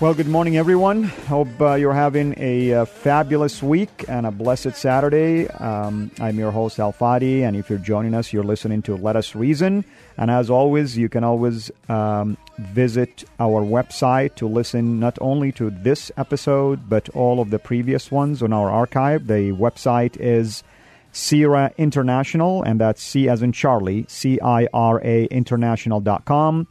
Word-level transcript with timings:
Well, 0.00 0.12
good 0.12 0.26
morning, 0.26 0.56
everyone. 0.56 1.04
Hope 1.04 1.60
uh, 1.60 1.74
you're 1.74 1.94
having 1.94 2.34
a 2.36 2.74
uh, 2.74 2.84
fabulous 2.84 3.62
week 3.62 4.04
and 4.08 4.26
a 4.26 4.32
blessed 4.32 4.74
Saturday. 4.74 5.46
Um, 5.46 6.10
I'm 6.18 6.36
your 6.36 6.50
host, 6.50 6.80
Al 6.80 6.92
Fadi, 6.92 7.42
and 7.42 7.54
if 7.54 7.70
you're 7.70 7.78
joining 7.78 8.12
us, 8.12 8.32
you're 8.32 8.42
listening 8.42 8.82
to 8.82 8.96
Let 8.96 9.14
Us 9.14 9.36
Reason. 9.36 9.84
And 10.18 10.32
as 10.32 10.50
always, 10.50 10.98
you 10.98 11.08
can 11.08 11.22
always 11.22 11.70
um, 11.88 12.36
visit 12.58 13.22
our 13.38 13.62
website 13.62 14.34
to 14.34 14.48
listen 14.48 14.98
not 14.98 15.16
only 15.20 15.52
to 15.52 15.70
this 15.70 16.10
episode, 16.16 16.88
but 16.88 17.08
all 17.10 17.38
of 17.38 17.50
the 17.50 17.60
previous 17.60 18.10
ones 18.10 18.42
on 18.42 18.52
our 18.52 18.68
archive. 18.68 19.28
The 19.28 19.52
website 19.52 20.16
is 20.18 20.64
CIRA 21.12 21.72
International, 21.78 22.64
and 22.64 22.80
that's 22.80 23.00
C 23.00 23.28
as 23.28 23.42
in 23.42 23.52
Charlie, 23.52 24.06
C 24.08 24.40
I 24.40 24.66
R 24.74 25.00
A 25.04 25.26
International.com 25.26 26.66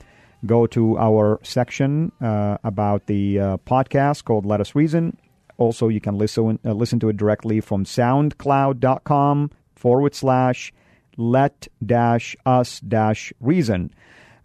go 0.46 0.68
to 0.68 0.98
our 0.98 1.40
section 1.44 2.12
uh, 2.22 2.58
about 2.64 3.08
the 3.08 3.40
uh, 3.40 3.58
podcast 3.58 4.24
called 4.24 4.46
Let 4.46 4.62
Us 4.62 4.76
Reason. 4.76 5.18
Also, 5.58 5.88
you 5.88 6.02
can 6.02 6.18
listen 6.18 6.60
uh, 6.66 6.74
listen 6.74 7.00
to 7.00 7.10
it 7.10 7.18
directly 7.18 7.62
from 7.62 7.86
SoundCloud.com 7.86 9.52
forward 9.76 10.16
slash 10.16 10.74
let 11.18 11.68
dash 11.86 12.36
us 12.46 12.80
dash 12.80 13.32
reason. 13.40 13.94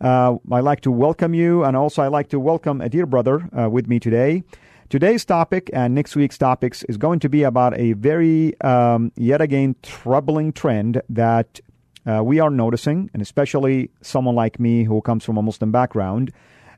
Uh, 0.01 0.37
I'd 0.53 0.61
like 0.61 0.83
to 0.83 0.91
welcome 0.93 1.35
you, 1.35 1.65
and 1.65 1.77
also 1.77 2.03
I'd 2.03 2.09
like 2.09 2.29
to 2.29 2.39
welcome 2.39 2.81
a 2.81 2.89
dear 2.89 3.07
brother 3.07 3.49
uh, 3.59 3.69
with 3.69 3.89
me 3.89 3.99
today. 3.99 4.45
Today's 4.91 5.25
topic 5.25 5.69
and 5.75 5.95
next 5.95 6.17
week's 6.17 6.39
topics 6.39 6.83
is 6.85 6.97
going 6.97 7.19
to 7.21 7.29
be 7.29 7.43
about 7.43 7.79
a 7.79 7.93
very, 7.93 8.59
um, 8.63 9.13
yet 9.17 9.43
again, 9.43 9.77
troubling 9.83 10.53
trend 10.53 11.03
that 11.11 11.61
uh, 12.07 12.23
we 12.23 12.41
are 12.41 12.51
noticing, 12.51 13.11
and 13.13 13.23
especially 13.23 13.91
someone 14.03 14.35
like 14.35 14.59
me 14.59 14.85
who 14.85 15.01
comes 15.01 15.25
from 15.25 15.37
a 15.37 15.43
Muslim 15.43 15.73
background, 15.73 16.33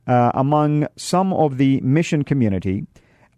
uh, 0.06 0.30
among 0.34 0.86
some 0.96 1.32
of 1.32 1.58
the 1.58 1.80
mission 1.80 2.24
community. 2.24 2.86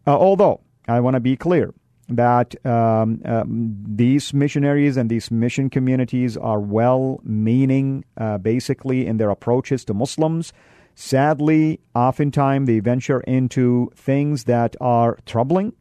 Uh, 0.06 0.16
although 0.16 0.60
I 0.88 1.00
want 1.00 1.14
to 1.14 1.20
be 1.20 1.36
clear 1.36 1.74
that 2.08 2.54
um, 2.66 3.20
um, 3.24 3.76
these 3.86 4.34
missionaries 4.34 4.96
and 4.96 5.10
these 5.10 5.30
mission 5.30 5.70
communities 5.70 6.36
are 6.36 6.60
well 6.60 7.20
meaning, 7.24 8.04
uh, 8.16 8.38
basically, 8.38 9.06
in 9.06 9.16
their 9.16 9.30
approaches 9.30 9.84
to 9.86 9.94
Muslims. 9.94 10.52
Sadly, 10.94 11.80
oftentimes 11.94 12.66
they 12.66 12.80
venture 12.80 13.20
into 13.20 13.90
things 13.94 14.44
that 14.44 14.76
are 14.80 15.18
troubling 15.24 15.72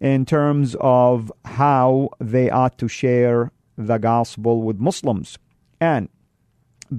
in 0.00 0.24
terms 0.24 0.76
of 0.80 1.32
how 1.44 2.10
they 2.20 2.50
ought 2.50 2.78
to 2.78 2.88
share 2.88 3.50
the 3.76 3.98
gospel 3.98 4.62
with 4.62 4.78
Muslims. 4.78 5.38
And 5.80 6.08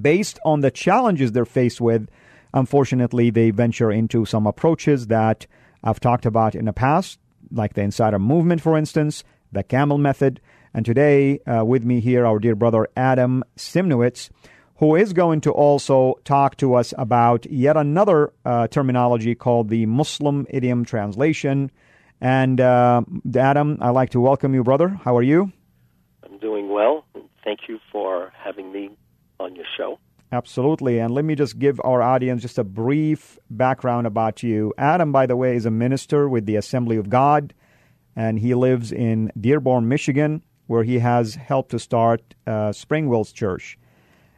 based 0.02 0.40
on 0.44 0.62
the 0.62 0.72
challenges 0.72 1.32
they're 1.32 1.46
faced 1.46 1.82
with, 1.82 2.10
unfortunately, 2.54 3.30
they 3.30 3.52
venture 3.52 3.92
into 3.92 4.26
some 4.26 4.48
approaches 4.48 5.08
that 5.08 5.48
I've 5.84 6.00
talked 6.00 6.26
about 6.26 6.56
in 6.56 6.66
the 6.66 6.74
past, 6.74 7.20
like 7.52 7.74
the 7.74 7.82
insider 7.82 8.20
movement, 8.20 8.62
for 8.62 8.78
instance, 8.78 9.24
the 9.52 9.64
camel 9.64 9.98
method. 9.98 10.42
And 10.74 10.86
today, 10.86 11.40
uh, 11.40 11.64
with 11.66 11.84
me 11.84 12.00
here, 12.00 12.26
our 12.26 12.40
dear 12.40 12.56
brother 12.56 12.88
Adam 12.98 13.44
Simnowitz, 13.58 14.30
who 14.78 14.96
is 14.96 15.14
going 15.14 15.42
to 15.42 15.52
also 15.52 16.20
talk 16.24 16.58
to 16.58 16.74
us 16.74 16.94
about 16.98 17.46
yet 17.50 17.78
another 17.78 18.34
uh, 18.44 18.68
terminology 18.68 19.36
called 19.36 19.70
the 19.70 19.86
Muslim 19.86 20.48
idiom 20.50 20.84
translation. 20.84 21.72
And 22.20 22.60
uh, 22.60 23.04
Adam, 23.36 23.78
I'd 23.82 23.92
like 23.92 24.10
to 24.12 24.20
welcome 24.20 24.54
you, 24.54 24.64
brother. 24.64 24.90
How 24.90 25.16
are 25.16 25.24
you? 25.24 25.52
Doing 26.44 26.68
well. 26.68 27.06
Thank 27.46 27.70
you 27.70 27.80
for 27.90 28.34
having 28.36 28.74
me 28.74 28.90
on 29.40 29.56
your 29.56 29.64
show. 29.78 29.98
Absolutely. 30.34 31.00
And 31.00 31.14
let 31.14 31.24
me 31.24 31.36
just 31.36 31.58
give 31.58 31.80
our 31.86 32.02
audience 32.02 32.42
just 32.42 32.58
a 32.58 32.66
brief 32.66 33.40
background 33.50 34.08
about 34.08 34.44
you. 34.44 34.74
Adam, 34.78 35.14
by 35.14 35.26
the 35.26 35.38
way, 35.38 35.56
is 35.56 35.66
a 35.66 35.72
minister 35.72 36.28
with 36.28 36.46
the 36.46 36.58
Assembly 36.58 36.98
of 36.98 37.10
God, 37.10 37.54
and 38.14 38.40
he 38.40 38.56
lives 38.56 38.92
in 38.92 39.32
Dearborn, 39.40 39.88
Michigan, 39.88 40.44
where 40.68 40.84
he 40.84 41.00
has 41.00 41.36
helped 41.36 41.72
to 41.72 41.80
start 41.80 42.36
uh, 42.46 42.74
Springwell's 42.74 43.32
Church. 43.32 43.80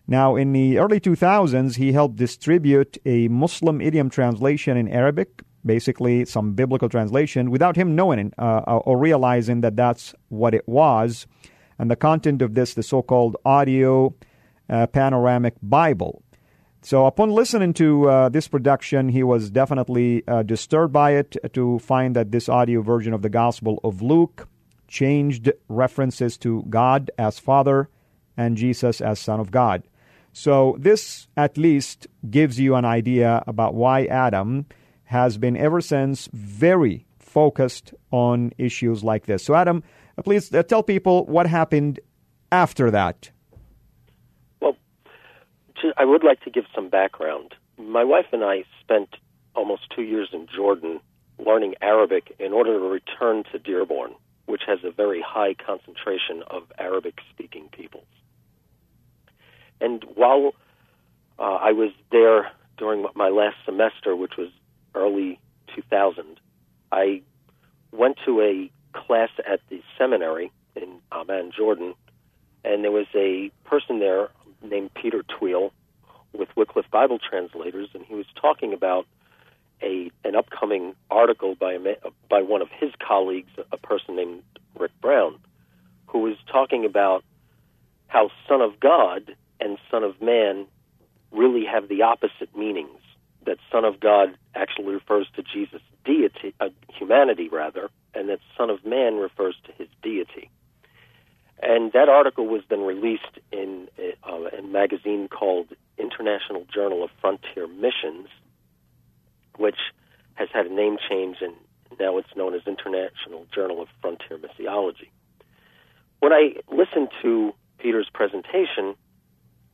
Now, 0.07 0.35
in 0.35 0.51
the 0.51 0.77
early 0.77 0.99
2000s, 0.99 1.77
he 1.77 1.91
helped 1.91 2.17
distribute 2.17 2.99
a 3.03 3.29
Muslim 3.29 3.81
idiom 3.81 4.11
translation 4.11 4.77
in 4.77 4.87
Arabic, 4.89 5.41
basically 5.65 6.25
some 6.25 6.53
biblical 6.53 6.87
translation, 6.87 7.49
without 7.49 7.75
him 7.75 7.95
knowing 7.95 8.31
uh, 8.37 8.59
or 8.85 8.95
realizing 8.99 9.61
that 9.61 9.75
that's 9.75 10.13
what 10.29 10.53
it 10.53 10.67
was. 10.67 11.25
And 11.77 11.91
the 11.91 11.95
content 11.95 12.41
of 12.41 12.53
this, 12.53 12.73
the 12.73 12.83
so 12.83 13.01
called 13.01 13.37
audio 13.45 14.15
uh, 14.69 14.87
panoramic 14.87 15.55
Bible. 15.61 16.21
So, 16.81 17.07
upon 17.07 17.31
listening 17.31 17.73
to 17.73 18.07
uh, 18.07 18.29
this 18.29 18.47
production, 18.47 19.09
he 19.09 19.23
was 19.23 19.49
definitely 19.49 20.23
uh, 20.27 20.43
disturbed 20.43 20.93
by 20.93 21.13
it 21.13 21.35
to 21.53 21.79
find 21.79 22.15
that 22.15 22.31
this 22.31 22.47
audio 22.47 22.83
version 22.83 23.11
of 23.11 23.23
the 23.23 23.29
Gospel 23.29 23.79
of 23.83 24.03
Luke 24.03 24.47
changed 24.87 25.51
references 25.67 26.37
to 26.37 26.63
God 26.69 27.09
as 27.17 27.39
Father 27.39 27.89
and 28.37 28.55
Jesus 28.55 29.01
as 29.01 29.19
Son 29.19 29.39
of 29.39 29.49
God. 29.49 29.81
So, 30.31 30.75
this 30.77 31.27
at 31.35 31.57
least 31.57 32.05
gives 32.29 32.59
you 32.59 32.75
an 32.75 32.85
idea 32.85 33.43
about 33.47 33.73
why 33.73 34.05
Adam 34.05 34.67
has 35.05 35.39
been 35.39 35.57
ever 35.57 35.81
since 35.81 36.29
very 36.33 37.07
focused 37.17 37.95
on 38.11 38.53
issues 38.59 39.03
like 39.03 39.25
this. 39.25 39.43
So, 39.43 39.55
Adam, 39.55 39.77
uh, 39.77 39.81
please 40.23 40.53
uh, 40.53 40.63
tell 40.63 40.83
people 40.83 41.25
what 41.25 41.47
happened 41.47 41.99
after 42.51 42.91
that. 42.91 43.29
Well, 44.61 44.77
I 45.97 46.05
would 46.05 46.23
like 46.23 46.41
to 46.41 46.49
give 46.49 46.65
some 46.73 46.89
background. 46.89 47.53
My 47.77 48.03
wife 48.03 48.27
and 48.31 48.43
I 48.43 48.63
spent 48.81 49.09
almost 49.55 49.83
two 49.95 50.03
years 50.03 50.29
in 50.31 50.47
Jordan 50.53 50.99
learning 51.37 51.75
Arabic 51.81 52.33
in 52.39 52.53
order 52.53 52.79
to 52.79 52.85
return 52.85 53.43
to 53.51 53.59
Dearborn, 53.59 54.13
which 54.45 54.61
has 54.67 54.79
a 54.83 54.91
very 54.91 55.21
high 55.21 55.53
concentration 55.53 56.43
of 56.47 56.63
Arabic 56.77 57.19
speaking 57.31 57.69
peoples. 57.71 58.05
And 59.81 60.05
while 60.15 60.53
uh, 61.37 61.43
I 61.61 61.71
was 61.73 61.91
there 62.11 62.51
during 62.77 63.05
my 63.15 63.29
last 63.29 63.57
semester, 63.65 64.15
which 64.15 64.33
was 64.37 64.49
early 64.93 65.39
2000, 65.75 66.39
I 66.91 67.21
went 67.91 68.17
to 68.25 68.41
a 68.41 68.71
class 68.95 69.29
at 69.45 69.59
the 69.69 69.81
seminary 69.97 70.51
in 70.75 70.99
Amman, 71.11 71.51
Jordan, 71.55 71.93
and 72.63 72.83
there 72.83 72.91
was 72.91 73.07
a 73.13 73.51
person 73.65 73.99
there 73.99 74.29
named 74.63 74.93
Peter 74.93 75.23
Tweel 75.23 75.71
with 76.33 76.49
Wycliffe 76.55 76.89
Bible 76.91 77.19
Translators, 77.19 77.89
and 77.93 78.03
he 78.05 78.15
was 78.15 78.25
talking 78.39 78.73
about 78.73 79.05
a 79.81 80.09
an 80.23 80.35
upcoming 80.35 80.95
article 81.11 81.55
by 81.55 81.73
a, 81.73 81.79
by 82.29 82.41
one 82.41 82.61
of 82.61 82.69
his 82.71 82.91
colleagues, 83.05 83.51
a 83.71 83.77
person 83.77 84.15
named 84.15 84.43
Rick 84.77 84.91
Brown, 85.01 85.37
who 86.07 86.19
was 86.19 86.35
talking 86.51 86.85
about 86.85 87.23
how 88.07 88.29
Son 88.47 88.61
of 88.61 88.79
God 88.79 89.35
and 89.59 89.77
Son 89.91 90.03
of 90.03 90.21
Man 90.21 90.65
really 91.31 91.65
have 91.65 91.87
the 91.87 92.01
opposite 92.03 92.55
meanings. 92.55 92.99
That 93.45 93.57
Son 93.71 93.85
of 93.85 93.99
God 93.99 94.35
actually 94.55 94.95
refers 94.95 95.27
to 95.35 95.43
Jesus' 95.43 95.81
deity, 96.03 96.55
uh, 96.59 96.69
humanity 96.97 97.47
rather, 97.49 97.89
and 98.15 98.29
that 98.29 98.39
Son 98.57 98.69
of 98.69 98.85
Man 98.85 99.15
refers 99.17 99.55
to 99.65 99.71
his 99.73 99.87
deity. 100.01 100.49
And 101.61 101.91
that 101.93 102.09
article 102.09 102.47
was 102.47 102.61
then 102.69 102.81
released 102.81 103.39
in 103.51 103.87
uh, 104.23 104.33
a 104.57 104.61
magazine 104.61 105.27
called 105.27 105.67
International 105.97 106.65
Journal 106.73 107.03
of 107.03 107.09
Frontier 107.21 107.67
Missions, 107.67 108.27
which 109.57 109.77
has 110.33 110.49
had 110.53 110.65
a 110.65 110.73
name 110.73 110.97
change, 111.09 111.37
and 111.41 111.53
now 111.99 112.17
it's 112.17 112.35
known 112.35 112.53
as 112.53 112.61
International 112.67 113.45
Journal 113.53 113.81
of 113.81 113.87
Frontier 114.01 114.37
Missiology. 114.37 115.09
When 116.19 116.33
I 116.33 116.55
listened 116.69 117.09
to 117.21 117.53
Peter's 117.77 118.09
presentation, 118.13 118.95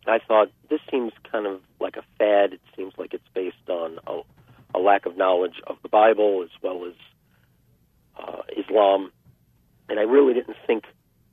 I 0.05 0.19
thought 0.19 0.51
this 0.69 0.81
seems 0.89 1.13
kind 1.31 1.47
of 1.47 1.61
like 1.79 1.97
a 1.97 2.03
fad. 2.17 2.53
It 2.53 2.61
seems 2.75 2.93
like 2.97 3.13
it's 3.13 3.27
based 3.33 3.69
on 3.69 3.99
a, 4.05 4.21
a 4.77 4.79
lack 4.79 5.05
of 5.05 5.17
knowledge 5.17 5.61
of 5.65 5.77
the 5.81 5.89
Bible 5.89 6.43
as 6.43 6.49
well 6.61 6.85
as 6.85 6.93
uh, 8.21 8.41
Islam, 8.57 9.11
and 9.89 9.99
I 9.99 10.03
really 10.03 10.33
didn't 10.33 10.57
think 10.67 10.85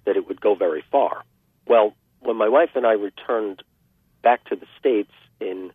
that 0.04 0.16
it 0.16 0.26
would 0.26 0.40
go 0.40 0.54
very 0.54 0.82
far. 0.90 1.24
Well, 1.66 1.94
when 2.20 2.36
my 2.36 2.48
wife 2.48 2.70
and 2.74 2.86
I 2.86 2.92
returned 2.92 3.62
back 4.22 4.44
to 4.46 4.56
the 4.56 4.66
States 4.78 5.12
in 5.40 5.70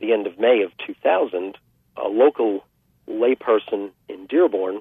the 0.00 0.12
end 0.12 0.26
of 0.26 0.38
May 0.38 0.62
of 0.62 0.72
2000, 0.86 1.56
a 1.96 2.08
local 2.08 2.64
layperson 3.08 3.90
in 4.08 4.26
Dearborn 4.26 4.80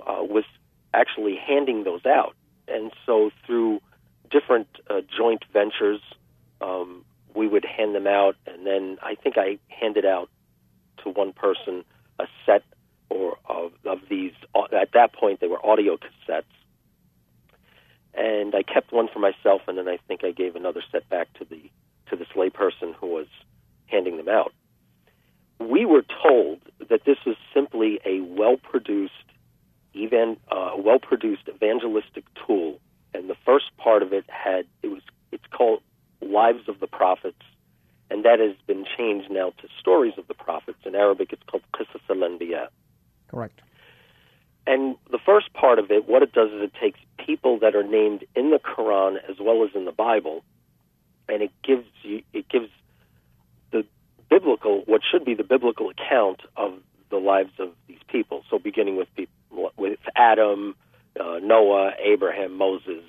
uh, 0.00 0.22
was 0.22 0.44
actually 0.92 1.36
handing 1.36 1.84
those 1.84 2.04
out. 2.04 2.34
And 2.68 2.92
so 3.06 3.30
through 3.46 3.80
different 4.30 4.68
uh, 4.88 5.00
joint 5.16 5.44
ventures, 5.52 6.00
um, 6.60 7.04
we 7.34 7.46
would 7.46 7.64
hand 7.64 7.94
them 7.94 8.06
out. 8.06 8.36
And 8.46 8.66
then 8.66 8.98
I 9.02 9.14
think 9.14 9.36
I 9.38 9.58
handed 9.68 10.04
out 10.04 10.28
to 11.02 11.10
one 11.10 11.32
person 11.32 11.84
a 12.18 12.26
set 12.46 12.62
or 13.08 13.36
of, 13.48 13.72
of 13.84 14.00
these. 14.08 14.32
At 14.54 14.92
that 14.92 15.12
point, 15.12 15.40
they 15.40 15.46
were 15.46 15.64
audio 15.64 15.96
cassettes. 15.96 16.44
And 18.14 18.54
I 18.54 18.62
kept 18.62 18.92
one 18.92 19.08
for 19.12 19.18
myself, 19.18 19.62
and 19.66 19.76
then 19.76 19.88
I 19.88 19.98
think 20.06 20.22
I 20.22 20.30
gave 20.30 20.54
another 20.54 20.82
set 20.92 21.08
back 21.08 21.32
to 21.34 21.44
the 21.44 21.60
to 22.10 22.16
this 22.16 22.28
layperson 22.36 22.94
who 23.00 23.06
was 23.06 23.26
handing 23.86 24.16
them 24.18 24.28
out. 24.28 24.52
We 25.58 25.84
were 25.84 26.04
told 26.22 26.60
that 26.90 27.04
this 27.06 27.16
was 27.24 27.36
simply 27.52 27.98
a 28.04 28.20
well-produced, 28.20 29.12
even 29.94 30.36
uh, 30.50 30.72
well-produced 30.76 31.48
evangelistic 31.48 32.24
tool, 32.46 32.78
and 33.14 33.30
the 33.30 33.36
first 33.46 33.76
part 33.78 34.02
of 34.02 34.12
it 34.12 34.24
had 34.28 34.66
it 34.82 34.88
was 34.88 35.02
it's 35.32 35.46
called 35.50 35.80
Lives 36.20 36.68
of 36.68 36.80
the 36.80 36.86
Prophets, 36.86 37.42
and 38.10 38.24
that 38.24 38.38
has 38.38 38.54
been 38.66 38.84
changed 38.96 39.30
now 39.30 39.50
to 39.58 39.68
Stories 39.80 40.14
of 40.18 40.28
the 40.28 40.34
Prophets. 40.34 40.78
In 40.84 40.94
Arabic, 40.94 41.32
it's 41.32 41.42
called 41.50 41.62
Qisas 41.74 42.00
al 42.08 42.68
Correct. 43.34 43.60
And 44.66 44.96
the 45.10 45.18
first 45.18 45.52
part 45.52 45.78
of 45.78 45.90
it, 45.90 46.08
what 46.08 46.22
it 46.22 46.32
does 46.32 46.50
is 46.50 46.62
it 46.62 46.72
takes 46.80 46.98
people 47.18 47.58
that 47.58 47.74
are 47.74 47.82
named 47.82 48.24
in 48.34 48.50
the 48.50 48.58
Quran 48.58 49.16
as 49.28 49.36
well 49.40 49.64
as 49.64 49.70
in 49.74 49.84
the 49.84 49.92
Bible, 49.92 50.42
and 51.28 51.42
it 51.42 51.50
gives 51.62 51.86
you 52.02 52.22
it 52.32 52.48
gives 52.48 52.68
the 53.72 53.84
biblical 54.30 54.82
what 54.86 55.02
should 55.10 55.24
be 55.24 55.34
the 55.34 55.44
biblical 55.44 55.90
account 55.90 56.40
of 56.56 56.74
the 57.10 57.16
lives 57.18 57.52
of 57.58 57.70
these 57.88 57.98
people. 58.08 58.42
So 58.48 58.58
beginning 58.58 58.96
with 58.96 59.08
people, 59.16 59.70
with 59.76 59.98
Adam, 60.16 60.76
uh, 61.20 61.40
Noah, 61.42 61.92
Abraham, 62.02 62.56
Moses, 62.56 63.04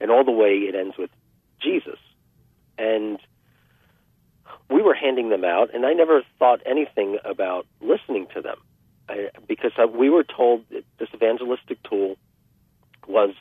and 0.00 0.10
all 0.10 0.24
the 0.24 0.32
way 0.32 0.54
it 0.68 0.74
ends 0.74 0.96
with 0.98 1.10
Jesus. 1.60 1.98
And 2.78 3.18
we 4.70 4.82
were 4.82 4.94
handing 4.94 5.28
them 5.28 5.44
out, 5.44 5.72
and 5.72 5.86
I 5.86 5.92
never 5.92 6.22
thought 6.38 6.60
anything 6.66 7.18
about 7.24 7.66
listening 7.80 8.26
to 8.34 8.42
them. 8.42 8.56
I, 9.08 9.30
because 9.46 9.72
I, 9.76 9.84
we 9.86 10.10
were 10.10 10.24
told 10.24 10.64
that 10.70 10.84
this 10.98 11.08
evangelistic 11.14 11.82
tool 11.82 12.16
was 13.06 13.34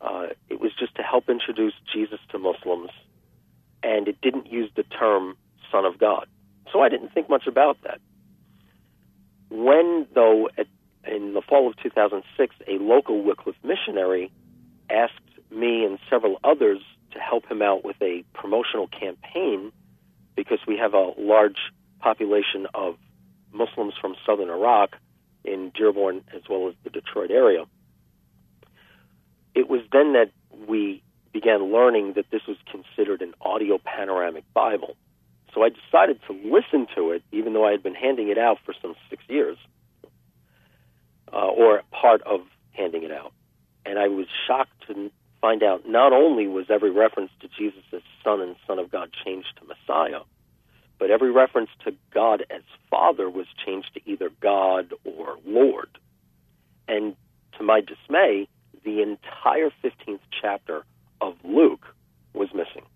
uh, 0.00 0.28
it 0.48 0.60
was 0.60 0.72
just 0.78 0.94
to 0.96 1.02
help 1.02 1.28
introduce 1.28 1.74
Jesus 1.92 2.18
to 2.30 2.38
Muslims, 2.38 2.90
and 3.82 4.08
it 4.08 4.20
didn't 4.20 4.50
use 4.50 4.70
the 4.74 4.82
term 4.82 5.36
Son 5.70 5.84
of 5.84 5.98
God. 5.98 6.26
So 6.72 6.80
I 6.80 6.88
didn't 6.88 7.12
think 7.12 7.28
much 7.28 7.46
about 7.46 7.76
that. 7.82 8.00
When, 9.50 10.06
though, 10.14 10.48
at, 10.56 10.66
in 11.06 11.34
the 11.34 11.42
fall 11.42 11.68
of 11.68 11.76
2006, 11.82 12.54
a 12.66 12.82
local 12.82 13.22
Wycliffe 13.22 13.56
missionary 13.62 14.30
asked 14.88 15.12
me 15.50 15.84
and 15.84 15.98
several 16.08 16.38
others 16.44 16.80
to 17.12 17.18
help 17.18 17.50
him 17.50 17.60
out 17.60 17.84
with 17.84 17.96
a 18.00 18.24
promotional 18.32 18.88
campaign 18.88 19.72
because 20.36 20.60
we 20.66 20.76
have 20.78 20.94
a 20.94 21.12
large 21.18 21.58
population 21.98 22.66
of 22.72 22.96
Muslims 23.52 23.94
from 24.00 24.14
southern 24.26 24.50
Iraq 24.50 24.96
in 25.44 25.70
Dearborn 25.74 26.22
as 26.34 26.42
well 26.48 26.68
as 26.68 26.74
the 26.84 26.90
Detroit 26.90 27.30
area. 27.30 27.64
It 29.54 29.68
was 29.68 29.80
then 29.92 30.12
that 30.12 30.30
we 30.68 31.02
began 31.32 31.72
learning 31.72 32.14
that 32.14 32.26
this 32.30 32.42
was 32.46 32.56
considered 32.70 33.22
an 33.22 33.34
audio 33.40 33.78
panoramic 33.78 34.44
Bible. 34.52 34.96
So 35.54 35.62
I 35.62 35.68
decided 35.70 36.20
to 36.28 36.32
listen 36.32 36.86
to 36.94 37.10
it, 37.10 37.22
even 37.32 37.52
though 37.52 37.66
I 37.66 37.72
had 37.72 37.82
been 37.82 37.94
handing 37.94 38.28
it 38.28 38.38
out 38.38 38.58
for 38.64 38.74
some 38.80 38.94
six 39.08 39.22
years, 39.28 39.58
uh, 41.32 41.46
or 41.46 41.82
part 41.90 42.22
of 42.22 42.40
handing 42.72 43.02
it 43.02 43.10
out. 43.10 43.32
And 43.84 43.98
I 43.98 44.08
was 44.08 44.26
shocked 44.46 44.86
to 44.88 45.10
find 45.40 45.62
out 45.62 45.88
not 45.88 46.12
only 46.12 46.46
was 46.46 46.66
every 46.68 46.90
reference 46.90 47.30
to 47.40 47.48
Jesus 47.48 47.82
as 47.92 48.02
Son 48.22 48.40
and 48.40 48.56
Son 48.66 48.78
of 48.78 48.90
God 48.90 49.10
changed 49.24 49.48
to 49.58 49.66
Messiah, 49.66 50.20
but 51.00 51.10
every 51.10 51.32
reference 51.32 51.70
to 51.84 51.92
God 52.14 52.44
as 52.50 52.62
Father 52.90 53.28
was 53.28 53.46
changed 53.66 53.94
to 53.94 54.00
either 54.08 54.30
God 54.40 54.92
or 55.04 55.38
Lord. 55.46 55.88
And 56.86 57.16
to 57.56 57.64
my 57.64 57.80
dismay, 57.80 58.46
the 58.84 59.02
entire 59.02 59.70
15th 59.82 60.20
chapter 60.40 60.84
of 61.20 61.34
Luke 61.42 61.86
was 62.34 62.48
missing. 62.54 62.86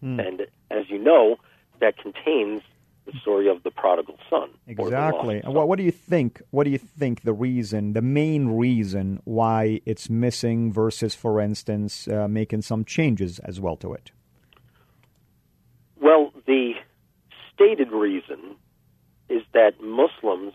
Hmm. 0.00 0.20
And 0.20 0.42
as 0.70 0.84
you 0.88 0.98
know, 0.98 1.36
that 1.80 1.96
contains 1.96 2.62
the 3.06 3.12
story 3.20 3.48
of 3.48 3.62
the 3.62 3.70
prodigal 3.70 4.18
son. 4.28 4.50
Exactly. 4.66 5.42
What, 5.44 5.68
what 5.68 5.76
do 5.76 5.82
you 5.82 5.90
think? 5.90 6.42
What 6.50 6.64
do 6.64 6.70
you 6.70 6.78
think 6.78 7.22
the 7.22 7.32
reason, 7.32 7.94
the 7.94 8.02
main 8.02 8.48
reason 8.48 9.20
why 9.24 9.80
it's 9.86 10.08
missing 10.08 10.72
versus, 10.72 11.14
for 11.14 11.40
instance, 11.40 12.06
uh, 12.08 12.28
making 12.28 12.62
some 12.62 12.84
changes 12.84 13.38
as 13.40 13.60
well 13.60 13.76
to 13.76 13.92
it? 13.94 14.10
The 16.46 16.74
stated 17.52 17.90
reason 17.90 18.56
is 19.28 19.42
that 19.52 19.80
Muslims 19.80 20.52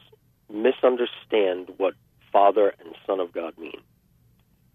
misunderstand 0.52 1.72
what 1.78 1.94
Father 2.32 2.74
and 2.80 2.96
Son 3.06 3.20
of 3.20 3.32
God 3.32 3.58
mean. 3.58 3.82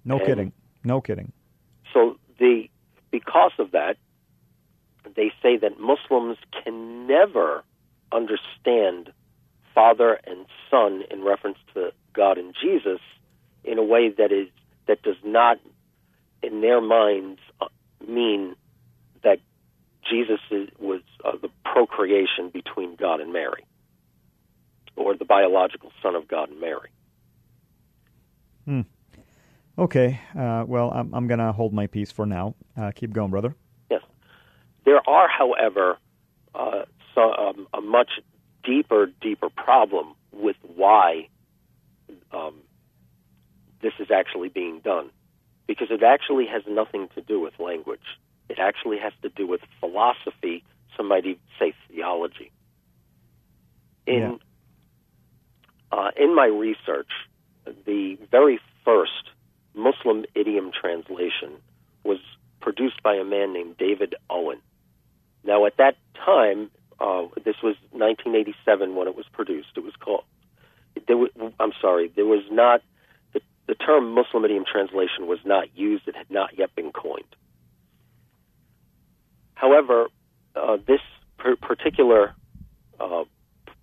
No 0.04 0.16
and 0.16 0.26
kidding. 0.26 0.52
No 0.82 1.00
kidding. 1.00 1.32
So 1.92 2.16
the 2.38 2.68
because 3.10 3.52
of 3.58 3.70
that, 3.72 3.96
they 5.14 5.32
say 5.42 5.56
that 5.58 5.78
Muslims 5.78 6.36
can 6.64 7.06
never 7.06 7.62
understand 8.10 9.12
Father 9.74 10.20
and 10.24 10.46
Son 10.70 11.02
in 11.10 11.22
reference 11.22 11.58
to 11.74 11.92
God 12.12 12.38
and 12.38 12.54
Jesus 12.60 13.00
in 13.64 13.78
a 13.78 13.82
way 13.82 14.10
that 14.10 14.32
is 14.32 14.48
that 14.86 15.02
does 15.02 15.16
not, 15.24 15.58
in 16.42 16.60
their 16.60 16.80
minds, 16.80 17.40
uh, 17.60 17.66
mean 18.06 18.54
that 19.22 19.38
Jesus 20.08 20.40
is, 20.50 20.68
was 20.78 21.00
uh, 21.24 21.32
the 21.94 22.02
procreation 22.02 22.50
between 22.50 22.96
God 22.96 23.20
and 23.20 23.32
Mary, 23.32 23.64
or 24.96 25.16
the 25.16 25.24
biological 25.24 25.90
son 26.02 26.14
of 26.14 26.28
God 26.28 26.50
and 26.50 26.60
Mary. 26.60 26.90
Hmm. 28.64 28.80
Okay. 29.78 30.20
Uh, 30.38 30.64
well, 30.66 30.90
I'm, 30.90 31.14
I'm 31.14 31.26
going 31.26 31.40
to 31.40 31.52
hold 31.52 31.72
my 31.72 31.86
peace 31.86 32.12
for 32.12 32.26
now. 32.26 32.54
Uh, 32.76 32.92
keep 32.94 33.12
going, 33.12 33.30
brother. 33.30 33.54
Yes. 33.90 34.02
There 34.84 35.00
are, 35.08 35.28
however, 35.28 35.98
uh, 36.54 36.84
so, 37.14 37.32
um, 37.32 37.66
a 37.74 37.80
much 37.80 38.10
deeper, 38.62 39.06
deeper 39.20 39.50
problem 39.50 40.14
with 40.32 40.56
why 40.76 41.28
um, 42.32 42.54
this 43.82 43.92
is 43.98 44.10
actually 44.10 44.48
being 44.48 44.80
done, 44.80 45.10
because 45.66 45.88
it 45.90 46.02
actually 46.02 46.46
has 46.46 46.62
nothing 46.68 47.08
to 47.14 47.20
do 47.20 47.40
with 47.40 47.58
language. 47.58 48.00
It 48.48 48.58
actually 48.58 48.98
has 48.98 49.12
to 49.22 49.28
do 49.28 49.46
with 49.46 49.60
philosophy. 49.80 50.64
Some 50.96 51.08
might 51.08 51.26
even 51.26 51.40
say 51.58 51.74
theology. 51.88 52.50
In 54.06 54.38
yeah. 55.92 55.98
uh, 55.98 56.10
in 56.16 56.34
my 56.34 56.46
research, 56.46 57.10
the 57.86 58.18
very 58.30 58.60
first 58.84 59.30
Muslim 59.74 60.24
idiom 60.34 60.70
translation 60.78 61.52
was 62.04 62.18
produced 62.60 63.02
by 63.02 63.14
a 63.14 63.24
man 63.24 63.52
named 63.52 63.76
David 63.78 64.14
Owen. 64.30 64.58
Now, 65.44 65.66
at 65.66 65.76
that 65.76 65.96
time, 66.24 66.70
uh, 67.00 67.26
this 67.44 67.56
was 67.62 67.76
1987 67.92 68.94
when 68.94 69.08
it 69.08 69.16
was 69.16 69.26
produced. 69.32 69.68
It 69.76 69.84
was 69.84 69.94
called. 69.98 70.24
There 71.06 71.16
was, 71.16 71.30
I'm 71.58 71.72
sorry. 71.80 72.10
There 72.14 72.24
was 72.24 72.44
not 72.50 72.82
the, 73.32 73.40
the 73.66 73.74
term 73.74 74.14
Muslim 74.14 74.44
idiom 74.44 74.64
translation 74.70 75.26
was 75.26 75.40
not 75.44 75.76
used. 75.76 76.08
It 76.08 76.16
had 76.16 76.30
not 76.30 76.56
yet 76.58 76.74
been 76.74 76.92
coined. 76.92 77.24
However, 79.54 80.06
uh, 80.56 80.76
this 80.86 81.00
per- 81.38 81.56
particular 81.56 82.34
uh, 83.00 83.24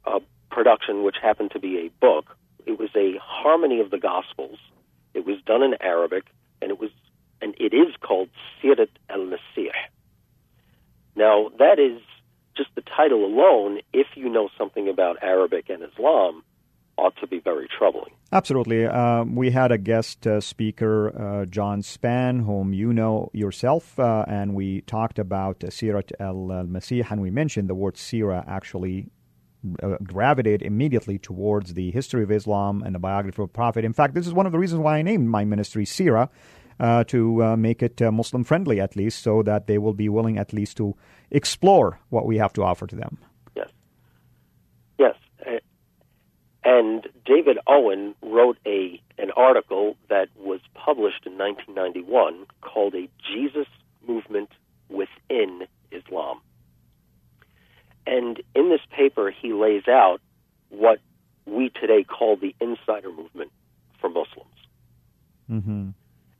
uh, 0.06 0.20
production, 0.50 1.04
which 1.04 1.16
happened 1.22 1.52
to 1.52 1.60
be 1.60 1.78
a 1.78 1.90
book, 2.00 2.26
it 2.66 2.80
was 2.80 2.90
a 2.96 3.18
harmony 3.22 3.80
of 3.80 3.92
the 3.92 3.98
Gospels. 3.98 4.58
It 5.14 5.26
was 5.26 5.38
done 5.46 5.64
in 5.64 5.76
Arabic, 5.82 6.26
and 6.62 6.72
it 6.72 6.80
was 6.80 6.90
and 7.42 7.56
it 7.60 7.74
is 7.74 7.96
called 8.02 8.30
Sirat 8.62 8.90
al 9.10 9.26
Masih. 9.26 9.72
Now, 11.16 11.50
that 11.58 11.80
is 11.80 12.02
just 12.56 12.70
the 12.76 12.82
title 12.82 13.26
alone, 13.26 13.80
if 13.94 14.08
you 14.16 14.30
know 14.30 14.50
something 14.58 14.88
about 14.88 15.18
Arabic 15.24 15.70
and 15.70 15.84
Islam, 15.84 16.44
ought 17.02 17.16
to 17.18 17.28
be 17.28 17.40
very 17.40 17.68
troubling. 17.78 18.12
Absolutely. 18.32 18.86
Uh, 18.86 19.24
we 19.24 19.50
had 19.52 19.72
a 19.72 19.78
guest 19.78 20.28
uh, 20.28 20.40
speaker, 20.40 20.96
uh, 21.10 21.46
John 21.46 21.82
Span, 21.82 22.40
whom 22.40 22.74
you 22.74 22.94
know 22.94 23.30
yourself, 23.34 24.00
uh, 24.00 24.24
and 24.28 24.54
we 24.54 24.82
talked 24.82 25.18
about 25.20 25.60
Sirat 25.60 26.12
al 26.20 26.36
Masih, 26.76 27.10
and 27.12 27.22
we 27.22 27.32
mentioned 27.32 27.68
the 27.70 27.76
word 27.76 27.96
Sirah 27.96 28.44
actually 28.48 29.08
uh, 29.84 29.98
gravitate 30.04 30.62
immediately 30.62 31.18
towards 31.18 31.74
the 31.74 31.92
history 31.92 32.24
of 32.24 32.32
Islam 32.32 32.84
and 32.86 32.96
the 32.96 33.00
biography 33.00 33.42
of 33.42 33.50
the 33.50 33.54
Prophet. 33.54 33.84
In 33.84 33.94
fact, 33.94 34.14
this 34.14 34.28
is 34.28 34.34
one 34.34 34.46
of 34.46 34.52
the 34.52 34.60
reasons 34.60 34.80
why 34.82 34.98
I 34.98 35.02
named 35.02 35.28
my 35.28 35.44
ministry 35.44 35.86
CIRA. 35.86 36.30
Uh, 36.80 37.04
to 37.04 37.44
uh, 37.44 37.56
make 37.56 37.84
it 37.84 38.02
uh, 38.02 38.12
Muslim 38.12 38.44
friendly, 38.44 38.80
at 38.80 38.96
least, 38.96 39.22
so 39.22 39.44
that 39.44 39.68
they 39.68 39.78
will 39.78 39.94
be 39.94 40.10
willing, 40.10 40.40
at 40.40 40.52
least, 40.52 40.78
to 40.78 40.96
explore 41.30 42.00
what 42.10 42.26
we 42.26 42.40
have 42.40 42.52
to 42.52 42.64
offer 42.64 42.88
to 42.88 42.96
them. 42.96 43.20
Yes. 43.56 43.70
Yes. 44.98 45.16
And 46.64 47.08
David 47.26 47.58
Owen 47.68 48.16
wrote 48.22 48.58
a 48.66 49.02
an 49.18 49.32
article 49.36 49.98
that 50.10 50.30
was 50.38 50.60
published 50.74 51.26
in 51.26 51.38
1991 51.38 52.46
called 52.62 52.94
"A 52.96 53.10
Jesus 53.28 53.68
Movement 54.08 54.50
Within 54.90 55.68
Islam." 55.92 56.40
And 58.06 58.42
in 58.56 58.70
this 58.70 58.82
paper, 58.92 59.32
he 59.32 59.54
lays 59.54 59.88
out 59.88 60.22
what 60.70 61.00
we 61.46 61.70
today 61.70 62.04
call 62.04 62.36
the 62.36 62.56
insider 62.60 63.12
movement 63.12 63.52
for 64.00 64.10
Muslims. 64.10 64.48
Mm-hmm. 65.50 65.90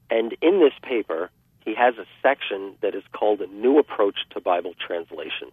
And 0.10 0.38
in 0.42 0.60
this 0.60 0.74
paper, 0.84 1.30
he 1.64 1.76
has 1.76 1.96
a 1.98 2.06
section 2.22 2.76
that 2.82 2.96
is 2.96 3.04
called 3.12 3.42
a 3.42 3.48
new 3.48 3.80
approach 3.80 4.18
to 4.32 4.42
Bible 4.42 4.74
translation. 4.86 5.52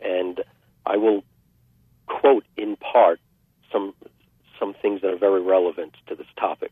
And 0.00 0.42
I 0.86 0.96
will 0.96 1.24
quote 2.06 2.44
in 2.56 2.76
part 2.76 3.20
some 3.72 3.94
some 4.58 4.74
things 4.82 5.00
that 5.00 5.08
are 5.12 5.18
very 5.18 5.42
relevant 5.42 5.94
to 6.06 6.14
this 6.14 6.26
topic. 6.38 6.70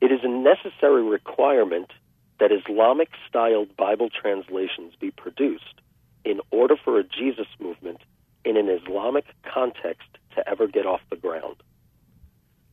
It 0.00 0.12
is 0.12 0.20
a 0.22 0.28
necessary 0.28 1.02
requirement 1.02 1.90
that 2.38 2.50
Islamic 2.52 3.08
styled 3.28 3.76
Bible 3.76 4.08
translations 4.10 4.94
be 5.00 5.10
produced 5.10 5.80
in 6.24 6.40
order 6.50 6.76
for 6.82 6.98
a 6.98 7.04
Jesus 7.04 7.46
movement 7.58 7.98
in 8.44 8.56
an 8.56 8.68
Islamic 8.68 9.24
context 9.42 10.08
to 10.36 10.48
ever 10.48 10.66
get 10.66 10.86
off 10.86 11.00
the 11.10 11.16
ground. 11.16 11.56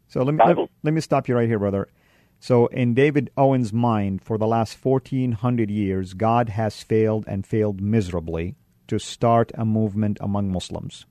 So 0.08 0.24
let 0.24 0.36
me 0.36 0.44
let, 0.46 0.58
let, 0.84 0.94
me 0.94 1.02
stop 1.02 1.28
you 1.28 1.36
right 1.36 1.48
here, 1.48 1.60
brother. 1.60 1.88
So 2.40 2.68
in 2.68 2.94
David 2.94 3.30
Owen's 3.38 3.72
mind, 3.72 4.24
for 4.24 4.38
the 4.38 4.48
last 4.48 4.84
1400 4.84 5.70
years, 5.70 6.14
God 6.14 6.50
has 6.50 6.82
failed 6.84 7.24
and 7.28 7.46
failed 7.46 7.80
miserably 7.80 8.56
to 8.88 9.00
start 9.00 9.52
a 9.56 9.64
movement 9.64 10.18
among 10.20 10.52
Muslims. 10.52 11.06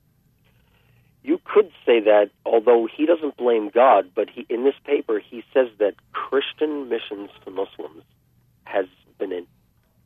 You 1.23 1.39
could 1.43 1.71
say 1.85 1.99
that, 2.01 2.29
although 2.45 2.87
he 2.87 3.05
doesn't 3.05 3.37
blame 3.37 3.69
God, 3.73 4.09
but 4.15 4.29
he, 4.29 4.45
in 4.49 4.63
this 4.63 4.75
paper 4.85 5.19
he 5.19 5.43
says 5.53 5.67
that 5.79 5.93
Christian 6.13 6.89
missions 6.89 7.29
to 7.45 7.51
Muslims 7.51 8.03
has 8.63 8.85
been 9.19 9.31
an, 9.31 9.47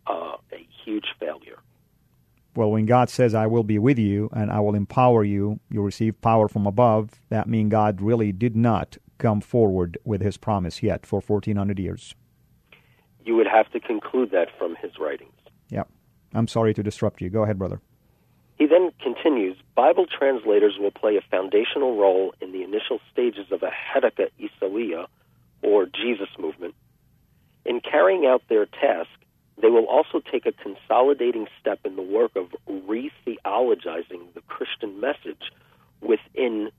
uh, 0.07 0.35
a 0.51 0.67
huge 0.83 1.05
failure. 1.19 1.57
Well, 2.55 2.71
when 2.71 2.85
God 2.85 3.09
says, 3.09 3.35
I 3.35 3.47
will 3.47 3.63
be 3.63 3.77
with 3.77 3.99
you 3.99 4.29
and 4.33 4.49
I 4.49 4.61
will 4.61 4.75
empower 4.75 5.23
you, 5.23 5.59
you 5.69 5.81
receive 5.81 6.19
power 6.21 6.47
from 6.47 6.65
above, 6.65 7.11
that 7.29 7.49
means 7.49 7.71
God 7.71 8.01
really 8.01 8.31
did 8.31 8.55
not 8.55 8.97
come 9.17 9.41
forward 9.41 9.97
with 10.03 10.21
his 10.21 10.37
promise 10.37 10.81
yet 10.81 11.05
for 11.05 11.19
1400 11.19 11.79
years. 11.79 12.15
You 13.25 13.35
would 13.35 13.47
have 13.47 13.69
to 13.71 13.79
conclude 13.79 14.31
that 14.31 14.49
from 14.57 14.75
his 14.81 14.91
writings. 14.99 15.31
Yep. 15.69 15.89
I'm 16.33 16.47
sorry 16.47 16.73
to 16.73 16.83
disrupt 16.83 17.21
you. 17.21 17.29
Go 17.29 17.43
ahead, 17.43 17.57
brother. 17.57 17.81
He 18.57 18.67
then 18.67 18.91
continues 19.01 19.57
Bible 19.75 20.05
translators 20.05 20.77
will 20.79 20.91
play 20.91 21.17
a 21.17 21.21
foundational 21.29 21.97
role 21.97 22.33
in 22.41 22.51
the 22.53 22.63
initial 22.63 22.99
stages 23.11 23.51
of 23.51 23.63
a 23.63 23.69
Haraka 23.69 24.29
Isawiyah, 24.39 25.07
or 25.61 25.85
Jesus 25.85 26.29
movement. 26.39 26.73
In 27.65 27.81
carrying 27.81 28.25
out 28.25 28.43
their 28.47 28.65
task, 28.65 29.09
they 29.61 29.69
will 29.69 29.85
also 29.85 30.21
take 30.31 30.45
a 30.45 30.51
consolidating 30.51 31.47
step 31.59 31.79
in 31.83 31.95
the 31.95 32.01
work 32.01 32.35
of 32.35 32.47
re 32.87 33.11
theologizing 33.25 34.33
the 34.33 34.41
Christian 34.47 34.99
message 34.99 35.51
within 36.01 36.69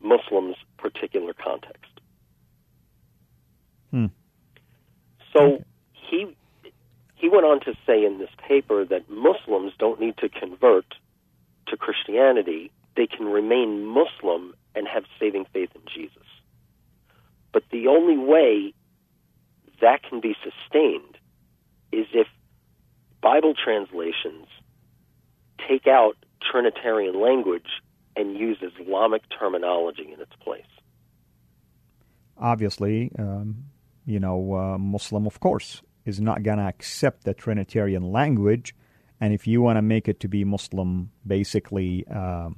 Muslims' 0.00 0.56
particular 0.76 1.32
context. 1.32 1.90
Hmm. 3.90 4.06
So 5.32 5.42
okay. 5.42 5.64
he 5.92 6.36
he 7.14 7.28
went 7.28 7.46
on 7.46 7.60
to 7.60 7.74
say 7.86 8.04
in 8.04 8.18
this 8.18 8.30
paper 8.46 8.84
that 8.84 9.08
Muslims 9.08 9.72
don't 9.78 10.00
need 10.00 10.16
to 10.18 10.28
convert 10.28 10.84
Christianity; 12.16 12.70
they 12.96 13.06
can 13.06 13.26
remain 13.26 13.84
Muslim 13.84 14.54
and 14.74 14.86
have 14.88 15.04
saving 15.20 15.46
faith 15.52 15.70
in 15.74 15.82
Jesus. 15.92 16.26
But 17.52 17.64
the 17.70 17.86
only 17.88 18.16
way 18.16 18.72
that 19.80 20.02
can 20.02 20.20
be 20.20 20.34
sustained 20.42 21.18
is 21.92 22.06
if 22.12 22.26
Bible 23.22 23.54
translations 23.54 24.46
take 25.68 25.86
out 25.86 26.16
Trinitarian 26.40 27.20
language 27.20 27.82
and 28.14 28.36
use 28.36 28.58
Islamic 28.62 29.22
terminology 29.38 30.10
in 30.12 30.20
its 30.20 30.32
place. 30.40 30.62
Obviously, 32.38 33.10
um, 33.18 33.64
you 34.06 34.20
know, 34.20 34.54
uh, 34.54 34.78
Muslim, 34.78 35.26
of 35.26 35.40
course, 35.40 35.82
is 36.04 36.20
not 36.20 36.42
going 36.42 36.58
to 36.58 36.64
accept 36.64 37.24
the 37.24 37.34
Trinitarian 37.34 38.02
language. 38.12 38.74
And 39.20 39.32
if 39.32 39.46
you 39.46 39.62
want 39.62 39.76
to 39.76 39.82
make 39.82 40.08
it 40.08 40.20
to 40.20 40.28
be 40.28 40.44
Muslim, 40.44 41.10
basically 41.26 42.04
uh, 42.14 42.50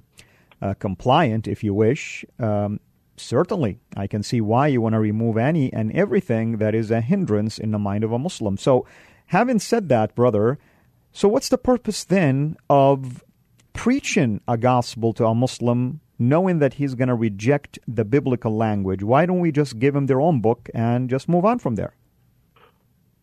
uh, 0.60 0.74
compliant, 0.74 1.46
if 1.46 1.62
you 1.62 1.72
wish, 1.72 2.24
um, 2.38 2.80
certainly 3.16 3.78
I 3.96 4.06
can 4.06 4.22
see 4.22 4.40
why 4.40 4.66
you 4.66 4.80
want 4.80 4.94
to 4.94 5.00
remove 5.00 5.36
any 5.36 5.72
and 5.72 5.92
everything 5.92 6.58
that 6.58 6.74
is 6.74 6.90
a 6.90 7.00
hindrance 7.00 7.58
in 7.58 7.70
the 7.70 7.78
mind 7.78 8.02
of 8.04 8.12
a 8.12 8.18
Muslim. 8.18 8.56
So 8.56 8.86
Having 9.28 9.58
said 9.58 9.90
that, 9.90 10.14
brother, 10.14 10.58
so 11.12 11.28
what's 11.28 11.50
the 11.50 11.58
purpose 11.58 12.02
then 12.02 12.56
of 12.70 13.22
preaching 13.74 14.40
a 14.48 14.56
gospel 14.56 15.12
to 15.12 15.26
a 15.26 15.34
Muslim 15.34 16.00
knowing 16.18 16.60
that 16.60 16.74
he's 16.74 16.94
going 16.94 17.08
to 17.08 17.14
reject 17.14 17.78
the 17.86 18.06
biblical 18.06 18.56
language? 18.56 19.02
Why 19.02 19.26
don't 19.26 19.40
we 19.40 19.52
just 19.52 19.78
give 19.78 19.94
him 19.94 20.06
their 20.06 20.20
own 20.20 20.40
book 20.40 20.70
and 20.72 21.10
just 21.10 21.28
move 21.28 21.44
on 21.44 21.58
from 21.58 21.74
there? 21.74 21.94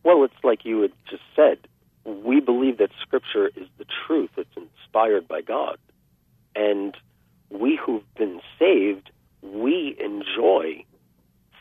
Well, 0.03 0.23
it's 0.23 0.43
like 0.43 0.63
you 0.63 0.81
had 0.81 0.91
just 1.09 1.23
said. 1.35 1.57
We 2.05 2.39
believe 2.39 2.77
that 2.77 2.91
Scripture 3.01 3.47
is 3.47 3.67
the 3.77 3.85
truth. 4.05 4.29
It's 4.37 4.49
inspired 4.55 5.27
by 5.27 5.41
God. 5.41 5.77
And 6.55 6.95
we 7.49 7.79
who've 7.83 8.13
been 8.15 8.41
saved, 8.59 9.09
we 9.41 9.97
enjoy 9.99 10.85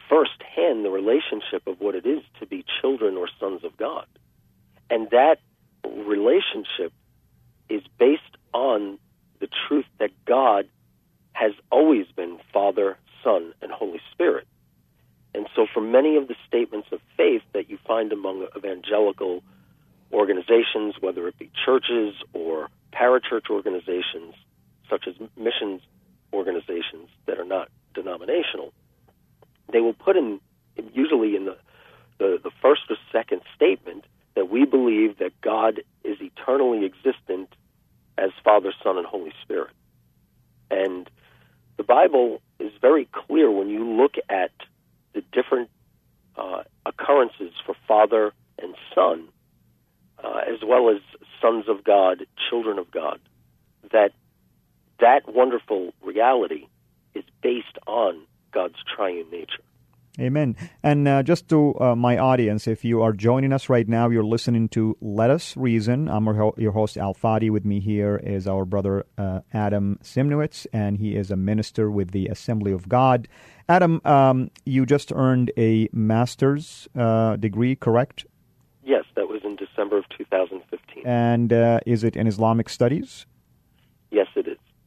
firsthand 0.08 0.84
the 0.84 0.90
relationship 0.90 1.66
of 1.66 1.80
what 1.80 1.94
it 1.94 2.06
is 2.06 2.22
to 2.40 2.46
be 2.46 2.64
children 2.80 3.16
or 3.16 3.28
sons 3.40 3.64
of 3.64 3.76
God. 3.76 4.06
And 4.90 5.08
that 5.10 5.38
relationship 5.84 6.92
is 7.68 7.82
based 7.98 8.22
on 8.52 8.98
the 9.40 9.48
truth 9.66 9.86
that 9.98 10.10
God 10.26 10.68
has 11.32 11.52
always 11.70 12.06
been 12.14 12.38
Father, 12.52 12.96
Son, 13.22 13.52
and 13.60 13.72
Holy 13.72 14.00
Spirit. 14.12 14.46
And 15.34 15.48
so, 15.56 15.66
for 15.72 15.80
many 15.80 16.16
of 16.16 16.28
the 16.28 16.36
statements 16.46 16.88
of 16.92 17.00
faith 17.16 17.42
that 17.52 17.68
you 17.68 17.78
find 17.86 18.12
among 18.12 18.46
evangelical 18.56 19.42
organizations, 20.14 20.94
whether 21.00 21.26
it 21.28 21.38
be 21.38 21.50
churches 21.64 22.14
or 22.33 22.68
parachurch 22.92 23.50
organizations, 23.50 24.35
such 24.88 25.06
as 25.09 25.14
missions 25.37 25.83
organizations 26.33 27.09
that 27.26 27.38
are 27.38 27.44
not 27.44 27.68
denominational, 27.94 28.73
they 29.73 29.80
will 29.80 29.94
put 29.94 30.16
in, 30.16 30.40
usually 30.92 31.37
in 31.37 31.44
the, 31.44 31.56
the, 32.18 32.38
the 32.42 32.50
first 32.62 32.83
or 32.90 32.97
second 33.12 33.42
statement, 33.54 34.04
that 34.35 34.50
we 34.50 34.64
believe 34.64 35.18
that 35.18 35.33
God 35.40 35.83
is 36.02 36.16
eternally 36.21 36.85
existent 36.85 37.49
as 38.18 38.30
Father, 38.42 38.73
Son, 38.83 38.99
and 38.99 39.06
Holy 39.06 39.33
Spirit. 39.42 39.73
And 40.71 41.09
the 41.76 41.83
Bible 41.83 42.40
is 42.59 42.73
very 42.80 43.09
clear 43.12 43.50
when 43.50 43.68
you 43.68 43.85
look 43.85 44.14
at 44.28 44.52
the 45.12 45.23
different 45.33 45.71
uh, 46.37 46.62
occurrences 46.87 47.52
for 47.64 47.75
Father 47.87 48.33
and 48.61 48.75
Son, 48.94 49.28
uh, 50.23 50.40
as 50.49 50.61
well 50.66 50.90
as 50.90 51.00
sons 51.40 51.68
of 51.68 51.85
God, 51.85 52.26
children 52.49 52.78
of 52.78 52.90
God, 52.90 53.21
that 53.92 54.12
that 55.00 55.23
wonderful 55.28 55.92
reality 56.34 56.66
is 57.14 57.24
based 57.42 57.78
on 57.86 58.26
God's 58.52 58.76
triune 58.94 59.30
nature. 59.30 59.62
Amen. 60.20 60.56
And 60.80 61.08
uh, 61.08 61.24
just 61.24 61.48
to 61.48 61.74
uh, 61.80 61.96
my 61.96 62.18
audience, 62.18 62.68
if 62.68 62.84
you 62.84 63.02
are 63.02 63.12
joining 63.12 63.52
us 63.52 63.68
right 63.68 63.88
now, 63.88 64.08
you're 64.08 64.22
listening 64.22 64.68
to 64.68 64.96
Let 65.00 65.30
Us 65.30 65.56
Reason. 65.56 66.08
I'm 66.08 66.26
your 66.56 66.70
host, 66.70 66.96
Al 66.96 67.14
Fadi. 67.14 67.50
With 67.50 67.64
me 67.64 67.80
here 67.80 68.16
is 68.22 68.46
our 68.46 68.64
brother 68.64 69.06
uh, 69.18 69.40
Adam 69.52 69.98
Simnowitz, 70.04 70.68
and 70.72 70.98
he 70.98 71.16
is 71.16 71.32
a 71.32 71.36
minister 71.36 71.90
with 71.90 72.12
the 72.12 72.28
Assembly 72.28 72.70
of 72.70 72.88
God. 72.88 73.26
Adam, 73.68 74.00
um, 74.04 74.52
you 74.64 74.86
just 74.86 75.10
earned 75.12 75.50
a 75.56 75.88
master's 75.92 76.86
uh, 76.96 77.34
degree, 77.34 77.74
correct? 77.74 78.24
Yes, 78.84 79.04
that 79.16 79.26
was 79.28 79.40
in 79.42 79.56
December 79.56 79.98
of 79.98 80.04
2015. 80.16 81.02
And 81.04 81.52
uh, 81.52 81.80
is 81.86 82.04
it 82.04 82.14
in 82.14 82.28
Islamic 82.28 82.68
studies? 82.68 83.26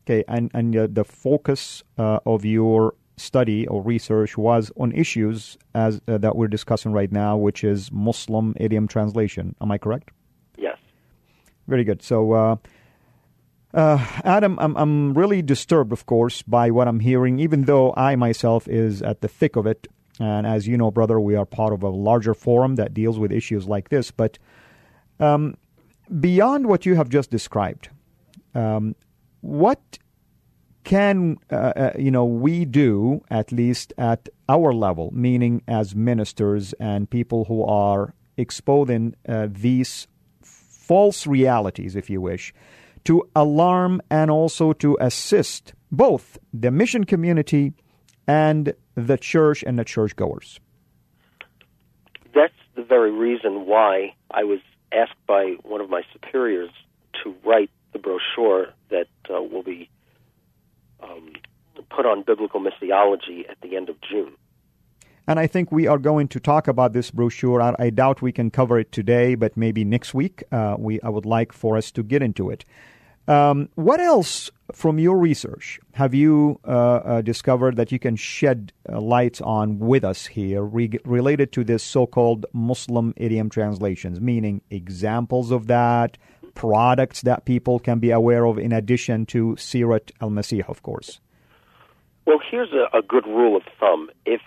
Yes, 0.09 0.25
it 0.25 0.25
is. 0.25 0.25
Okay, 0.25 0.25
and, 0.27 0.51
and 0.53 0.77
uh, 0.77 0.87
the 0.89 1.03
focus 1.03 1.83
uh, 1.97 2.19
of 2.25 2.45
your 2.45 2.93
study 3.17 3.67
or 3.67 3.81
research 3.81 4.37
was 4.37 4.71
on 4.77 4.91
issues 4.93 5.57
as 5.73 6.01
uh, 6.07 6.17
that 6.19 6.35
we're 6.35 6.47
discussing 6.47 6.91
right 6.91 7.11
now, 7.11 7.37
which 7.37 7.63
is 7.63 7.91
Muslim 7.91 8.53
idiom 8.57 8.87
translation. 8.87 9.55
Am 9.61 9.71
I 9.71 9.77
correct? 9.77 10.11
Yes. 10.57 10.77
Very 11.67 11.83
good. 11.83 12.01
So, 12.03 12.33
uh, 12.33 12.55
uh, 13.73 14.05
Adam, 14.23 14.57
I'm, 14.59 14.77
I'm 14.77 15.13
really 15.13 15.41
disturbed, 15.41 15.91
of 15.91 16.05
course, 16.05 16.41
by 16.41 16.71
what 16.71 16.87
I'm 16.87 16.99
hearing, 16.99 17.39
even 17.39 17.63
though 17.63 17.93
I 17.97 18.15
myself 18.15 18.67
is 18.67 19.01
at 19.01 19.21
the 19.21 19.27
thick 19.27 19.55
of 19.55 19.67
it. 19.67 19.87
And 20.19 20.47
as 20.47 20.67
you 20.67 20.77
know, 20.77 20.91
brother, 20.91 21.19
we 21.19 21.35
are 21.35 21.45
part 21.45 21.73
of 21.73 21.83
a 21.83 21.89
larger 21.89 22.33
forum 22.33 22.75
that 22.75 22.93
deals 22.93 23.19
with 23.19 23.31
issues 23.31 23.67
like 23.67 23.89
this. 23.89 24.11
But 24.11 24.39
um, 25.19 25.57
beyond 26.19 26.67
what 26.67 26.85
you 26.85 26.95
have 26.95 27.09
just 27.09 27.29
described, 27.31 27.89
um, 28.55 28.95
what 29.41 29.99
can 30.83 31.37
uh, 31.51 31.55
uh, 31.55 31.91
you 31.99 32.11
know 32.11 32.25
we 32.25 32.63
do 32.63 33.21
at 33.29 33.51
least 33.51 33.93
at 33.97 34.29
our 34.47 34.73
level, 34.73 35.11
meaning 35.13 35.61
as 35.67 35.95
ministers 35.95 36.73
and 36.79 37.09
people 37.09 37.45
who 37.45 37.63
are 37.63 38.13
exposing 38.37 39.13
uh, 39.27 39.47
these 39.49 40.07
false 40.41 41.27
realities, 41.27 41.95
if 41.95 42.09
you 42.09 42.21
wish, 42.21 42.53
to 43.03 43.27
alarm 43.35 44.01
and 44.09 44.31
also 44.31 44.71
to 44.73 44.97
assist 45.01 45.73
both 45.91 46.37
the 46.53 46.71
mission 46.71 47.03
community 47.03 47.73
and 48.27 48.73
the 48.95 49.17
church 49.17 49.63
and 49.63 49.77
the 49.77 49.83
churchgoers. 49.83 50.59
That's 52.33 52.53
the 52.75 52.83
very 52.83 53.11
reason 53.11 53.65
why 53.65 54.13
I 54.31 54.43
was 54.43 54.59
asked 54.93 55.19
by 55.27 55.55
one 55.63 55.81
of 55.81 55.89
my 55.89 56.03
superiors 56.13 56.69
to 57.23 57.35
write 57.43 57.71
the 57.93 57.99
brochure 57.99 58.67
that 58.89 59.07
uh, 59.29 59.41
will 59.41 59.63
be 59.63 59.89
um, 61.01 61.33
put 61.89 62.05
on 62.05 62.23
biblical 62.23 62.59
missiology 62.59 63.49
at 63.49 63.59
the 63.61 63.75
end 63.75 63.89
of 63.89 63.95
June. 64.01 64.33
And 65.29 65.39
I 65.39 65.47
think 65.47 65.71
we 65.71 65.87
are 65.87 65.97
going 65.97 66.29
to 66.29 66.39
talk 66.39 66.69
about 66.69 66.93
this 66.93 67.11
brochure. 67.11 67.61
I, 67.61 67.75
I 67.77 67.89
doubt 67.89 68.21
we 68.21 68.31
can 68.31 68.49
cover 68.49 68.79
it 68.79 68.93
today, 68.93 69.35
but 69.35 69.57
maybe 69.57 69.83
next 69.83 70.13
week. 70.13 70.43
Uh, 70.51 70.75
we 70.79 71.01
I 71.01 71.09
would 71.09 71.25
like 71.25 71.51
for 71.51 71.75
us 71.75 71.91
to 71.91 72.03
get 72.03 72.21
into 72.21 72.49
it. 72.49 72.63
Um, 73.27 73.67
what 73.75 73.99
else 73.99 74.49
from 74.71 74.99
your 74.99 75.17
research 75.17 75.81
have 75.93 76.13
you 76.13 76.61
uh, 76.65 76.71
uh, 76.71 77.21
discovered 77.21 77.75
that 77.75 77.91
you 77.91 77.99
can 77.99 78.15
shed 78.15 78.71
uh, 78.87 79.01
light 79.01 79.41
on 79.41 79.79
with 79.79 80.05
us 80.05 80.27
here 80.27 80.63
re- 80.63 80.97
related 81.03 81.51
to 81.53 81.65
this 81.65 81.83
so-called 81.83 82.45
Muslim 82.53 83.13
idiom 83.17 83.49
translations? 83.49 84.21
Meaning 84.21 84.61
examples 84.69 85.51
of 85.51 85.67
that, 85.67 86.17
products 86.57 87.21
that 87.21 87.45
people 87.45 87.77
can 87.79 87.99
be 87.99 88.09
aware 88.09 88.45
of 88.45 88.57
in 88.57 88.73
addition 88.73 89.27
to 89.27 89.55
Sirat 89.57 90.11
al-Masih, 90.19 90.67
of 90.67 90.81
course. 90.81 91.19
Well, 92.25 92.39
here's 92.49 92.73
a, 92.73 92.97
a 92.97 93.01
good 93.03 93.27
rule 93.27 93.55
of 93.55 93.63
thumb: 93.79 94.09
if 94.25 94.41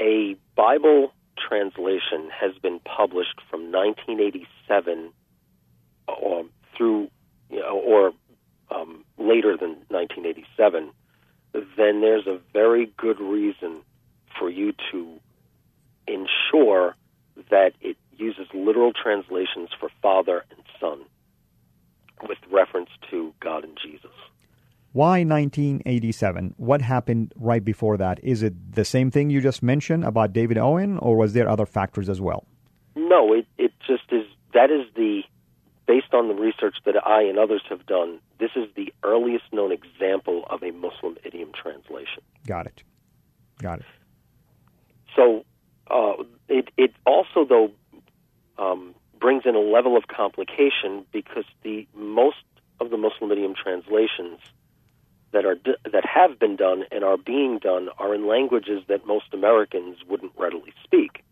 a 0.00 0.36
Bible 0.56 1.12
translation 1.36 2.30
has 2.30 2.52
been 2.62 2.80
published 2.80 3.40
from 3.50 3.70
1987 3.70 5.12
or 6.08 6.44
through 6.76 7.10
you 7.50 7.60
know, 7.60 7.78
or 7.78 8.12
um, 8.74 9.04
later 9.18 9.56
than 9.56 9.76
1987, 9.88 10.90
then 11.52 12.00
there's 12.00 12.26
a 12.26 12.40
very 12.54 12.90
good 12.96 13.20
reason 13.20 13.82
for 14.38 14.48
you 14.48 14.72
to 14.90 15.20
ensure 16.08 16.96
that 17.50 17.72
it 17.82 17.96
uses 18.16 18.46
literal 18.54 18.92
translations 18.92 19.68
for 19.78 19.90
Father 20.00 20.44
and 20.50 20.62
Son 20.80 21.00
with 22.22 22.38
reference 22.50 22.90
to 23.10 23.32
God 23.40 23.64
and 23.64 23.78
Jesus. 23.82 24.10
Why 24.92 25.24
1987? 25.24 26.54
What 26.56 26.80
happened 26.80 27.32
right 27.36 27.64
before 27.64 27.96
that? 27.96 28.20
Is 28.22 28.44
it 28.44 28.74
the 28.74 28.84
same 28.84 29.10
thing 29.10 29.28
you 29.28 29.40
just 29.40 29.60
mentioned 29.60 30.04
about 30.04 30.32
David 30.32 30.56
Owen, 30.56 30.98
or 30.98 31.16
was 31.16 31.32
there 31.32 31.48
other 31.48 31.66
factors 31.66 32.08
as 32.08 32.20
well? 32.20 32.46
No, 32.94 33.32
it, 33.32 33.46
it 33.58 33.72
just 33.84 34.04
is. 34.12 34.24
That 34.52 34.70
is 34.70 34.86
the, 34.94 35.22
based 35.88 36.14
on 36.14 36.28
the 36.28 36.34
research 36.34 36.76
that 36.84 36.94
I 37.04 37.22
and 37.22 37.40
others 37.40 37.62
have 37.68 37.84
done, 37.86 38.20
this 38.38 38.50
is 38.54 38.68
the 38.76 38.92
earliest 39.02 39.44
known 39.52 39.72
example 39.72 40.44
of 40.48 40.62
a 40.62 40.70
Muslim 40.70 41.16
idiom 41.24 41.50
translation. 41.60 42.22
Got 42.46 42.66
it. 42.66 42.84
Got 43.60 43.80
it. 43.80 43.86
So 45.16 45.44
uh, 45.90 46.22
it, 46.48 46.68
it 46.76 46.92
also, 47.04 47.44
though, 47.44 47.70
um, 48.58 48.94
brings 49.24 49.46
in 49.46 49.54
a 49.54 49.58
level 49.58 49.96
of 49.96 50.06
complication 50.06 51.06
because 51.10 51.46
the 51.62 51.88
most 51.94 52.44
of 52.78 52.90
the 52.90 52.98
Muslim 52.98 53.32
idiom 53.32 53.54
translations 53.54 54.38
that 55.32 55.46
are 55.46 55.56
that 55.90 56.04
have 56.04 56.38
been 56.38 56.56
done 56.56 56.84
and 56.92 57.02
are 57.02 57.16
being 57.16 57.58
done 57.58 57.88
are 57.98 58.14
in 58.14 58.28
languages 58.28 58.82
that 58.86 59.06
most 59.06 59.24
Americans 59.32 59.96
wouldn't 60.06 60.32
readily 60.36 60.74
speak. 60.84 61.24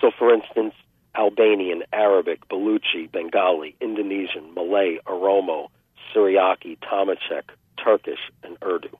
So, 0.00 0.12
for 0.16 0.32
instance, 0.32 0.74
Albanian, 1.16 1.82
Arabic, 1.92 2.48
Baluchi, 2.48 3.10
Bengali, 3.10 3.74
Indonesian, 3.80 4.54
Malay, 4.54 4.98
Oromo, 5.04 5.70
Syriac, 6.14 6.62
Tamashek, 6.88 7.50
Turkish, 7.84 8.20
and 8.44 8.56
Urdu. 8.62 8.96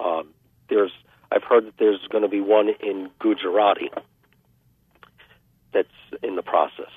Um, 0.00 0.28
there's 0.70 0.92
I've 1.32 1.42
heard 1.42 1.66
that 1.66 1.78
there's 1.80 2.06
going 2.12 2.22
to 2.22 2.30
be 2.30 2.40
one 2.40 2.68
in 2.80 3.10
Gujarati 3.18 3.90
that's 5.72 5.88
in 6.22 6.36
the 6.36 6.42
process 6.42 6.92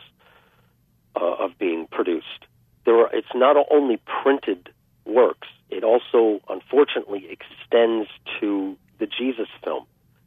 uh, 1.16 1.20
of 1.20 1.58
being 1.58 1.88
produced. 1.92 2.46
There 2.86 2.98
are, 2.98 3.10
it's 3.14 3.36
not 3.36 3.56
only 3.72 4.00
printed 4.24 4.70
works, 5.06 5.48
it 5.70 5.84
also 5.84 6.42
unfortunately 6.50 7.28
extends 7.30 8.10
to 8.40 8.78
the 9.00 9.08
Jesus 9.08 9.48
film. 9.64 9.86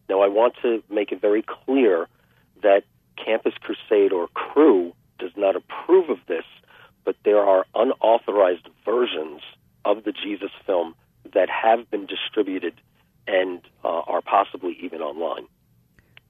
Now, 0.08 0.20
I 0.20 0.28
want 0.28 0.54
to 0.62 0.82
make 0.90 1.12
it 1.12 1.20
very 1.20 1.42
clear 1.42 2.08
that 2.62 2.82
Campus 3.22 3.54
Crusade 3.60 4.12
or 4.12 4.28
Cru 4.28 4.92
does 5.18 5.32
not 5.36 5.56
approve 5.56 6.10
of 6.10 6.18
this, 6.26 6.44
but 7.04 7.16
there 7.24 7.42
are 7.42 7.66
unauthorized 7.74 8.68
versions 8.84 9.40
of 9.84 10.04
the 10.04 10.12
Jesus 10.12 10.50
film 10.66 10.94
that 11.32 11.48
have 11.48 11.90
been 11.90 12.06
distributed 12.06 12.74
and 13.26 13.60
uh, 13.84 13.88
are 13.88 14.20
possibly 14.22 14.76
even 14.82 15.00
online. 15.00 15.46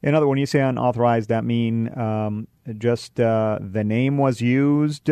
In 0.04 0.14
other, 0.14 0.28
when 0.28 0.36
you 0.36 0.44
say 0.44 0.60
unauthorized, 0.60 1.30
that 1.30 1.46
mean 1.46 1.98
um, 1.98 2.46
just 2.76 3.18
uh, 3.18 3.58
the 3.58 3.82
name 3.82 4.18
was 4.18 4.42
used 4.42 5.10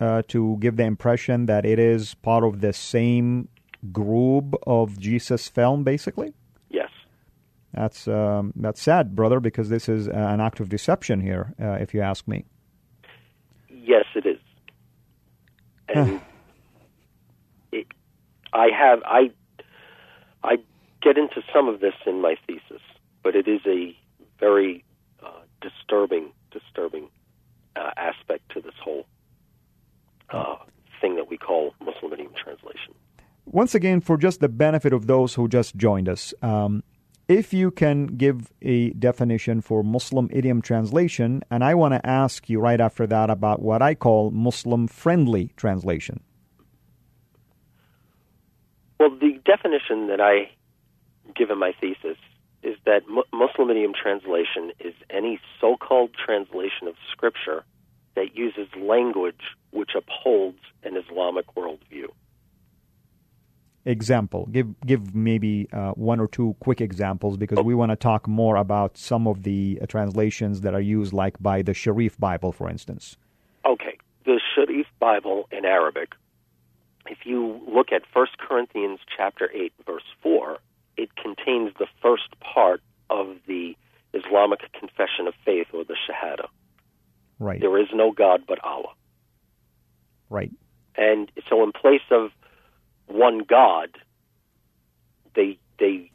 uh, 0.00 0.20
to 0.28 0.58
give 0.60 0.76
the 0.76 0.82
impression 0.82 1.46
that 1.46 1.64
it 1.64 1.78
is 1.78 2.12
part 2.16 2.44
of 2.44 2.60
the 2.60 2.74
same 2.74 3.48
group 3.90 4.54
of 4.66 5.00
Jesus 5.00 5.48
film, 5.48 5.82
basically. 5.82 6.34
Yes, 6.68 6.90
that's 7.72 8.06
um, 8.06 8.52
that's 8.54 8.82
sad, 8.82 9.16
brother, 9.16 9.40
because 9.40 9.70
this 9.70 9.88
is 9.88 10.08
an 10.08 10.42
act 10.42 10.60
of 10.60 10.68
deception 10.68 11.22
here, 11.22 11.54
uh, 11.58 11.78
if 11.80 11.94
you 11.94 12.02
ask 12.02 12.28
me. 12.28 12.44
Yes, 13.70 14.04
it 14.14 14.26
is, 14.26 14.40
and 15.88 16.20
it, 17.72 17.86
I 18.52 18.68
have 18.78 19.02
I 19.06 19.30
I 20.42 20.56
get 21.00 21.16
into 21.16 21.40
some 21.50 21.66
of 21.66 21.80
this 21.80 21.94
in 22.04 22.20
my 22.20 22.36
thesis, 22.46 22.82
but 23.22 23.34
it 23.34 23.48
is 23.48 23.62
a 23.66 23.96
very 24.38 24.84
uh, 25.22 25.30
disturbing, 25.60 26.32
disturbing 26.50 27.08
uh, 27.76 27.90
aspect 27.96 28.48
to 28.50 28.60
this 28.60 28.74
whole 28.82 29.06
uh, 30.30 30.56
thing 31.00 31.16
that 31.16 31.28
we 31.28 31.36
call 31.36 31.74
Muslim 31.80 32.12
idiom 32.12 32.32
translation. 32.42 32.94
Once 33.46 33.74
again, 33.74 34.00
for 34.00 34.16
just 34.16 34.40
the 34.40 34.48
benefit 34.48 34.92
of 34.92 35.06
those 35.06 35.34
who 35.34 35.48
just 35.48 35.76
joined 35.76 36.08
us, 36.08 36.32
um, 36.42 36.82
if 37.28 37.54
you 37.54 37.70
can 37.70 38.06
give 38.06 38.52
a 38.62 38.90
definition 38.90 39.60
for 39.60 39.82
Muslim 39.82 40.28
idiom 40.30 40.60
translation, 40.60 41.42
and 41.50 41.64
I 41.64 41.74
want 41.74 41.94
to 41.94 42.06
ask 42.06 42.48
you 42.48 42.60
right 42.60 42.80
after 42.80 43.06
that 43.06 43.30
about 43.30 43.62
what 43.62 43.80
I 43.82 43.94
call 43.94 44.30
Muslim 44.30 44.86
friendly 44.86 45.52
translation. 45.56 46.20
Well, 49.00 49.10
the 49.10 49.40
definition 49.44 50.06
that 50.08 50.20
I 50.20 50.50
give 51.34 51.50
in 51.50 51.58
my 51.58 51.72
thesis 51.80 52.18
is 52.64 52.76
that 52.86 53.02
Muslim 53.32 53.70
idiom 53.70 53.92
translation 53.92 54.72
is 54.80 54.94
any 55.10 55.38
so 55.60 55.76
called 55.76 56.10
translation 56.14 56.88
of 56.88 56.94
Scripture 57.12 57.62
that 58.16 58.34
uses 58.34 58.68
language 58.76 59.42
which 59.70 59.90
upholds 59.96 60.58
an 60.82 60.96
Islamic 60.96 61.46
worldview. 61.54 62.06
Example. 63.86 64.48
Give 64.50 64.80
give 64.86 65.14
maybe 65.14 65.68
uh, 65.70 65.92
one 65.92 66.18
or 66.18 66.26
two 66.26 66.56
quick 66.60 66.80
examples 66.80 67.36
because 67.36 67.62
we 67.62 67.74
want 67.74 67.90
to 67.92 67.96
talk 67.96 68.26
more 68.26 68.56
about 68.56 68.96
some 68.96 69.26
of 69.26 69.42
the 69.42 69.78
uh, 69.82 69.86
translations 69.86 70.62
that 70.62 70.72
are 70.74 70.80
used, 70.80 71.12
like 71.12 71.38
by 71.38 71.60
the 71.60 71.74
Sharif 71.74 72.18
Bible, 72.18 72.50
for 72.50 72.70
instance. 72.70 73.18
Okay, 73.66 73.98
the 74.24 74.40
Sharif 74.54 74.86
Bible 75.00 75.48
in 75.52 75.66
Arabic. 75.66 76.14
If 77.06 77.18
you 77.26 77.60
look 77.68 77.92
at 77.92 78.02
1 78.14 78.26
Corinthians 78.38 79.00
chapter 79.14 79.50
8 79.52 79.72
verse 79.84 80.02
4, 80.22 80.58
it 80.96 81.10
contains 81.16 81.72
the 81.78 81.86
first 82.02 82.28
part 82.40 82.80
of 83.10 83.36
the 83.46 83.76
Islamic 84.12 84.60
confession 84.72 85.26
of 85.26 85.34
faith 85.44 85.66
or 85.72 85.84
the 85.84 85.94
Shahada. 85.94 86.46
Right. 87.38 87.60
There 87.60 87.78
is 87.78 87.88
no 87.92 88.12
God 88.12 88.44
but 88.46 88.62
Allah. 88.64 88.92
Right. 90.30 90.50
And 90.96 91.30
so, 91.48 91.62
in 91.64 91.72
place 91.72 92.02
of 92.10 92.30
one 93.06 93.40
God, 93.40 93.88
they 95.34 95.58
they 95.78 96.10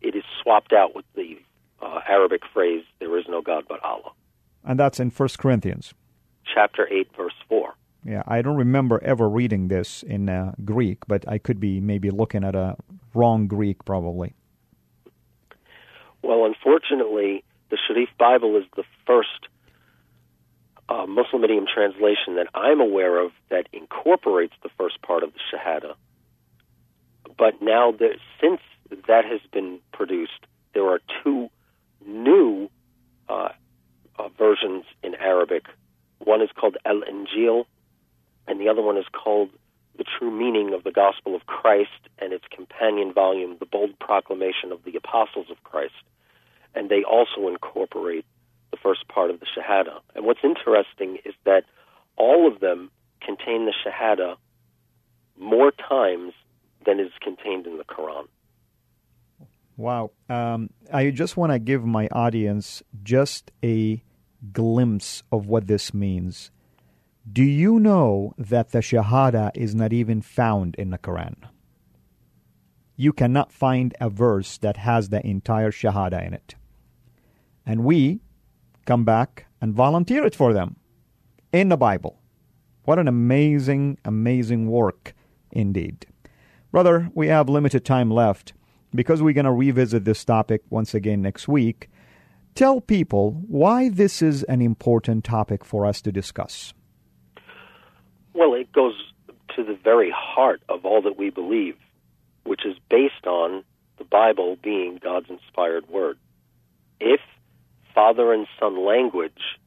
it 0.00 0.16
is 0.16 0.24
swapped 0.42 0.72
out 0.72 0.94
with 0.94 1.04
the 1.14 1.38
uh, 1.80 2.00
Arabic 2.08 2.42
phrase 2.52 2.84
"There 2.98 3.16
is 3.18 3.24
no 3.28 3.42
God 3.42 3.64
but 3.68 3.82
Allah." 3.84 4.12
And 4.64 4.78
that's 4.78 4.98
in 4.98 5.10
First 5.10 5.38
Corinthians, 5.38 5.94
chapter 6.52 6.88
eight, 6.92 7.08
verse 7.16 7.34
four. 7.48 7.74
Yeah, 8.04 8.22
I 8.26 8.42
don't 8.42 8.56
remember 8.56 9.02
ever 9.04 9.28
reading 9.28 9.68
this 9.68 10.02
in 10.02 10.28
uh, 10.28 10.54
Greek, 10.64 11.06
but 11.06 11.26
I 11.28 11.38
could 11.38 11.60
be 11.60 11.80
maybe 11.80 12.10
looking 12.10 12.42
at 12.42 12.54
a 12.54 12.76
wrong 13.14 13.46
Greek, 13.46 13.84
probably. 13.84 14.34
Well, 16.22 16.44
unfortunately, 16.44 17.44
the 17.70 17.78
Sharif 17.86 18.08
Bible 18.18 18.56
is 18.56 18.64
the 18.76 18.84
first 19.06 19.48
uh, 20.88 21.06
Muslim 21.06 21.44
idiom 21.44 21.66
translation 21.72 22.34
that 22.36 22.48
I'm 22.54 22.80
aware 22.80 23.24
of 23.24 23.30
that 23.50 23.68
incorporates 23.72 24.54
the 24.62 24.70
first 24.76 25.00
part 25.02 25.22
of 25.22 25.32
the 25.32 25.40
Shahada. 25.52 25.94
But 27.38 27.62
now, 27.62 27.92
that, 27.92 28.16
since 28.40 28.60
that 29.06 29.24
has 29.24 29.40
been 29.52 29.78
produced, 29.92 30.46
there 30.74 30.86
are 30.86 31.00
two 31.22 31.48
new 32.04 32.68
uh, 33.28 33.50
uh, 34.18 34.28
versions 34.36 34.84
in 35.02 35.14
Arabic. 35.14 35.66
One 36.18 36.42
is 36.42 36.50
called 36.54 36.76
Al 36.84 37.02
Injil, 37.02 37.64
and 38.46 38.60
the 38.60 38.68
other 38.68 38.82
one 38.82 38.96
is 38.96 39.04
called 39.12 39.50
The 39.96 40.04
True 40.04 40.30
Meaning 40.30 40.74
of 40.74 40.84
the 40.84 40.90
Gospel 40.90 41.34
of 41.34 41.46
Christ 41.46 42.08
and 42.18 42.32
its 42.32 42.44
companion 42.54 43.12
volume, 43.12 43.56
The 43.58 43.66
Bold 43.66 43.98
Proclamation 43.98 44.72
of 44.72 44.84
the 44.84 44.96
Apostles 44.96 45.46
of 45.50 45.62
Christ. 45.64 45.94
And 46.74 46.88
they 46.88 47.02
also 47.04 47.48
incorporate 47.48 48.24
the 48.70 48.78
first 48.82 49.06
part 49.08 49.30
of 49.30 49.40
the 49.40 49.46
Shahada. 49.46 50.00
And 50.14 50.24
what's 50.24 50.40
interesting 50.42 51.18
is 51.24 51.34
that 51.44 51.64
all 52.16 52.50
of 52.50 52.60
them 52.60 52.90
contain 53.20 53.66
the 53.66 53.74
Shahada 53.84 54.36
more 55.38 55.72
times 55.72 56.32
than 56.84 56.98
is 56.98 57.10
contained 57.20 57.66
in 57.66 57.78
the 57.78 57.84
Quran. 57.84 58.26
Wow. 59.76 60.10
Um, 60.28 60.70
I 60.92 61.10
just 61.10 61.36
want 61.36 61.52
to 61.52 61.58
give 61.58 61.84
my 61.84 62.08
audience 62.08 62.82
just 63.02 63.50
a 63.64 64.02
glimpse 64.52 65.22
of 65.30 65.46
what 65.46 65.66
this 65.66 65.94
means. 65.94 66.50
Do 67.30 67.44
you 67.44 67.78
know 67.78 68.34
that 68.36 68.70
the 68.70 68.80
Shahada 68.80 69.52
is 69.54 69.74
not 69.74 69.92
even 69.92 70.22
found 70.22 70.74
in 70.74 70.90
the 70.90 70.98
Quran? 70.98 71.36
You 72.96 73.12
cannot 73.12 73.52
find 73.52 73.94
a 74.00 74.10
verse 74.10 74.58
that 74.58 74.76
has 74.78 75.08
the 75.08 75.24
entire 75.24 75.70
Shahada 75.70 76.26
in 76.26 76.34
it. 76.34 76.56
And 77.64 77.84
we 77.84 78.20
come 78.86 79.04
back 79.04 79.46
and 79.60 79.72
volunteer 79.72 80.26
it 80.26 80.34
for 80.34 80.52
them 80.52 80.76
in 81.52 81.68
the 81.68 81.76
Bible. 81.76 82.18
What 82.84 82.98
an 82.98 83.06
amazing, 83.06 83.98
amazing 84.04 84.68
work 84.68 85.14
indeed. 85.52 86.06
Brother, 86.72 87.10
we 87.14 87.28
have 87.28 87.48
limited 87.48 87.84
time 87.84 88.10
left. 88.10 88.52
Because 88.94 89.22
we're 89.22 89.32
going 89.32 89.46
to 89.46 89.52
revisit 89.52 90.04
this 90.04 90.22
topic 90.22 90.62
once 90.68 90.92
again 90.92 91.22
next 91.22 91.48
week, 91.48 91.88
tell 92.54 92.80
people 92.80 93.42
why 93.46 93.88
this 93.88 94.20
is 94.20 94.42
an 94.42 94.60
important 94.60 95.24
topic 95.24 95.64
for 95.64 95.86
us 95.86 96.02
to 96.02 96.12
discuss. 96.12 96.74
Well, 98.34 98.54
it 98.54 98.72
goes 98.72 98.94
to 99.56 99.64
the 99.64 99.74
very 99.74 100.10
heart 100.14 100.62
of 100.68 100.84
all 100.84 101.02
that 101.02 101.18
we 101.18 101.30
believe, 101.30 101.76
which 102.44 102.64
is 102.64 102.76
based 102.88 103.26
on 103.26 103.64
the 103.98 104.04
Bible 104.04 104.56
being 104.62 104.98
God's 105.02 105.30
inspired 105.30 105.88
word. 105.88 106.18
If 107.00 107.20
father 107.94 108.32
and 108.32 108.46
son 108.58 108.84
language 108.84 109.58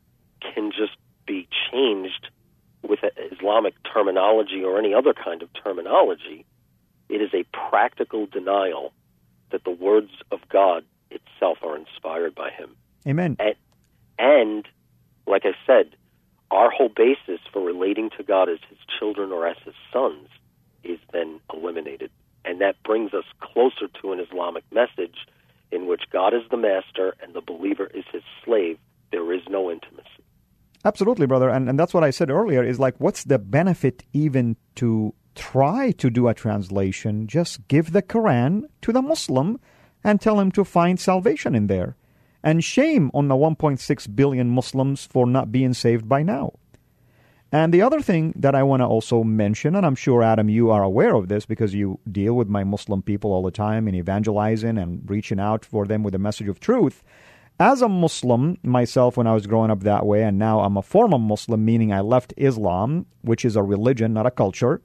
can 0.42 0.72
just 0.72 0.98
be 1.26 1.48
changed 1.72 2.30
with 2.82 3.00
Islamic 3.32 3.74
terminology 3.92 4.64
or 4.64 4.78
any 4.78 4.94
other 4.94 5.14
kind 5.14 5.42
of 5.42 5.50
terminology, 5.64 6.46
it 7.10 7.22
is 7.22 7.30
a 7.34 7.44
practical 7.70 8.26
denial 8.26 8.94
that 9.52 9.64
the 9.64 9.72
words 9.72 10.12
of 10.32 10.40
God 10.50 10.84
itself 11.12 11.60
are 11.64 11.78
inspired 11.78 12.36
by 12.36 12.50
Him. 12.50 12.76
Amen. 13.08 13.38
And, 13.40 13.56
and 14.18 14.68
like 15.28 15.44
I 15.46 15.54
said, 15.66 15.96
our 16.52 16.70
whole 16.70 16.90
basis 16.90 17.40
for 17.52 17.62
relating 17.62 18.10
to 18.18 18.24
God 18.24 18.50
as 18.50 18.60
His 18.70 18.80
children 19.00 19.32
or 19.32 19.48
as 19.48 19.58
His 19.66 19.76
sons 19.92 20.28
is 20.84 21.00
then 21.12 21.40
eliminated. 21.54 22.12
And 22.44 22.62
that 22.62 22.76
brings 22.84 23.14
us 23.14 23.26
closer 23.42 23.88
to 24.02 24.12
an 24.14 24.20
Islamic 24.20 24.64
message 24.72 25.16
in 25.72 25.88
which 25.88 26.04
God 26.12 26.34
is 26.34 26.44
the 26.50 26.58
master 26.58 27.16
and 27.22 27.34
the 27.34 27.42
believer 27.42 27.90
is 27.94 28.06
his 28.12 28.24
slave. 28.44 28.78
There 29.12 29.34
is 29.34 29.42
no 29.50 29.72
intimacy. 29.72 30.24
Absolutely, 30.84 31.26
brother. 31.26 31.50
And, 31.50 31.68
and 31.68 31.80
that's 31.80 31.94
what 31.94 32.04
I 32.04 32.12
said 32.12 32.30
earlier 32.30 32.64
is 32.64 32.80
like, 32.80 32.96
what's 33.00 33.24
the 33.24 33.40
benefit 33.40 34.04
even 34.14 34.56
to 34.76 35.14
try 35.34 35.92
to 35.92 36.10
do 36.10 36.28
a 36.28 36.34
translation? 36.34 37.28
Just 37.28 37.68
give 37.68 37.92
the 37.92 38.04
Quran 38.04 38.64
to 38.82 38.94
the 38.94 39.02
Muslim 39.02 39.60
and 40.04 40.22
tell 40.22 40.40
him 40.40 40.52
to 40.52 40.64
find 40.64 41.00
salvation 41.00 41.56
in 41.56 41.68
there. 41.68 41.96
And 42.46 42.64
shame 42.64 43.10
on 43.16 43.28
the 43.28 43.36
1.6 43.36 44.16
billion 44.16 44.52
Muslims 44.52 45.08
for 45.08 45.26
not 45.26 45.52
being 45.52 45.74
saved 45.74 46.08
by 46.08 46.22
now. 46.22 46.54
And 47.52 47.74
the 47.74 47.82
other 47.82 48.02
thing 48.02 48.34
that 48.36 48.54
I 48.54 48.62
want 48.62 48.82
to 48.82 48.86
also 48.86 49.24
mention, 49.24 49.76
and 49.76 49.84
I'm 49.84 49.96
sure, 49.96 50.22
Adam, 50.22 50.48
you 50.48 50.70
are 50.70 50.84
aware 50.84 51.16
of 51.16 51.28
this 51.28 51.48
because 51.48 51.74
you 51.74 52.00
deal 52.12 52.36
with 52.36 52.48
my 52.48 52.64
Muslim 52.64 53.02
people 53.02 53.32
all 53.34 53.42
the 53.42 53.50
time 53.50 53.88
in 53.88 53.96
evangelizing 53.96 54.78
and 54.78 55.02
reaching 55.10 55.40
out 55.40 55.66
for 55.66 55.88
them 55.88 56.04
with 56.04 56.14
a 56.14 56.20
message 56.20 56.48
of 56.48 56.60
truth. 56.60 57.04
As 57.60 57.82
a 57.82 57.90
Muslim 57.90 58.58
myself, 58.62 59.18
when 59.18 59.26
I 59.26 59.34
was 59.34 59.48
growing 59.48 59.72
up 59.72 59.80
that 59.80 60.06
way, 60.06 60.22
and 60.24 60.38
now 60.38 60.60
I'm 60.60 60.78
a 60.78 60.84
former 60.84 61.18
Muslim, 61.18 61.66
meaning 61.66 61.92
I 61.92 62.02
left 62.02 62.34
Islam, 62.38 63.08
which 63.22 63.44
is 63.44 63.56
a 63.56 63.64
religion, 63.64 64.14
not 64.14 64.28
a 64.28 64.32
culture. 64.32 64.82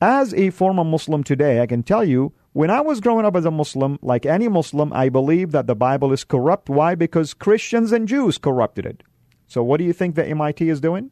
As 0.00 0.34
a 0.34 0.50
former 0.50 0.84
Muslim 0.84 1.24
today, 1.24 1.62
I 1.62 1.66
can 1.66 1.84
tell 1.84 2.04
you 2.04 2.32
when 2.52 2.70
I 2.70 2.80
was 2.80 3.00
growing 3.00 3.24
up 3.24 3.34
as 3.34 3.44
a 3.44 3.50
Muslim, 3.50 3.98
like 4.02 4.26
any 4.26 4.48
Muslim, 4.48 4.92
I 4.92 5.08
believed 5.08 5.52
that 5.52 5.66
the 5.66 5.74
Bible 5.74 6.12
is 6.12 6.22
corrupt. 6.24 6.68
Why? 6.68 6.94
Because 6.94 7.32
Christians 7.32 7.92
and 7.92 8.06
Jews 8.06 8.36
corrupted 8.38 8.84
it. 8.84 9.02
So, 9.46 9.62
what 9.62 9.78
do 9.78 9.84
you 9.84 9.92
think 9.92 10.14
the 10.14 10.26
MIT 10.26 10.68
is 10.68 10.80
doing? 10.80 11.10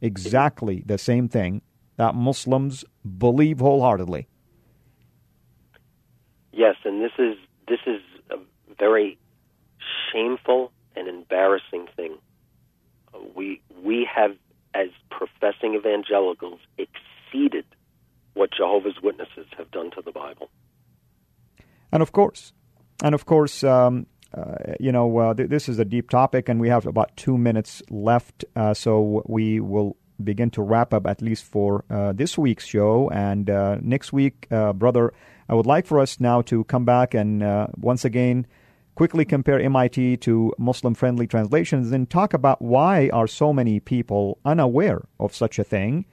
Exactly 0.00 0.82
the 0.86 0.98
same 0.98 1.28
thing 1.28 1.62
that 1.96 2.14
Muslims 2.14 2.84
believe 3.18 3.60
wholeheartedly. 3.60 4.26
Yes, 6.52 6.76
and 6.84 7.02
this 7.02 7.12
is 7.18 7.36
this 7.68 7.80
is 7.86 8.00
a 8.30 8.36
very 8.78 9.18
shameful 10.12 10.72
and 10.96 11.06
embarrassing 11.06 11.86
thing. 11.96 12.16
We 13.34 13.60
we 13.84 14.08
have, 14.12 14.36
as 14.74 14.88
professing 15.10 15.74
evangelicals, 15.74 16.60
exceeded 16.78 17.66
what 18.34 18.50
Jehovah's 18.56 19.00
Witnesses 19.02 19.46
have 19.56 19.70
done 19.70 19.90
to 19.92 20.02
the 20.02 20.12
Bible. 20.12 20.48
And 21.92 22.02
of 22.02 22.12
course, 22.12 22.52
and 23.02 23.14
of 23.14 23.26
course, 23.26 23.62
um, 23.62 24.06
uh, 24.34 24.54
you 24.80 24.90
know, 24.90 25.18
uh, 25.18 25.34
th- 25.34 25.50
this 25.50 25.68
is 25.68 25.78
a 25.78 25.84
deep 25.84 26.08
topic, 26.08 26.48
and 26.48 26.58
we 26.58 26.68
have 26.68 26.86
about 26.86 27.14
two 27.16 27.36
minutes 27.36 27.82
left, 27.90 28.44
uh, 28.56 28.72
so 28.72 29.22
we 29.26 29.60
will 29.60 29.96
begin 30.24 30.50
to 30.50 30.62
wrap 30.62 30.94
up 30.94 31.06
at 31.06 31.20
least 31.20 31.44
for 31.44 31.84
uh, 31.90 32.12
this 32.12 32.38
week's 32.38 32.64
show. 32.64 33.10
And 33.10 33.50
uh, 33.50 33.78
next 33.82 34.12
week, 34.12 34.46
uh, 34.50 34.72
brother, 34.72 35.12
I 35.48 35.54
would 35.54 35.66
like 35.66 35.86
for 35.86 35.98
us 35.98 36.20
now 36.20 36.42
to 36.42 36.64
come 36.64 36.84
back 36.84 37.12
and 37.12 37.42
once 37.76 38.04
again 38.04 38.46
quickly 38.94 39.24
compare 39.24 39.58
MIT 39.58 40.18
to 40.18 40.52
Muslim-friendly 40.58 41.26
translations 41.26 41.92
and 41.92 42.08
talk 42.08 42.34
about 42.34 42.60
why 42.60 43.08
are 43.12 43.26
so 43.26 43.52
many 43.52 43.80
people 43.80 44.38
unaware 44.44 45.02
of 45.18 45.34
such 45.34 45.58
a 45.58 45.64
thing 45.64 46.04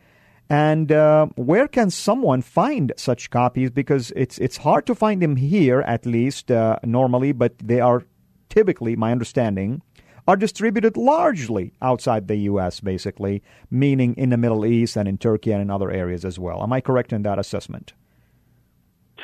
and 0.49 0.91
uh, 0.91 1.27
where 1.35 1.67
can 1.67 1.91
someone 1.91 2.41
find 2.41 2.91
such 2.97 3.29
copies? 3.29 3.69
Because 3.69 4.11
it's 4.15 4.39
it's 4.39 4.57
hard 4.57 4.87
to 4.87 4.95
find 4.95 5.21
them 5.21 5.35
here, 5.35 5.81
at 5.81 6.05
least 6.05 6.49
uh, 6.49 6.79
normally, 6.83 7.31
but 7.31 7.53
they 7.59 7.79
are 7.79 8.03
typically, 8.49 8.95
my 8.95 9.11
understanding, 9.11 9.83
are 10.27 10.35
distributed 10.35 10.97
largely 10.97 11.73
outside 11.83 12.27
the 12.27 12.35
U.S. 12.51 12.79
Basically, 12.79 13.43
meaning 13.69 14.15
in 14.15 14.31
the 14.31 14.37
Middle 14.37 14.65
East 14.65 14.97
and 14.97 15.07
in 15.07 15.19
Turkey 15.19 15.51
and 15.51 15.61
in 15.61 15.69
other 15.69 15.91
areas 15.91 16.25
as 16.25 16.39
well. 16.39 16.63
Am 16.63 16.73
I 16.73 16.81
correct 16.81 17.13
in 17.13 17.21
that 17.23 17.37
assessment? 17.37 17.93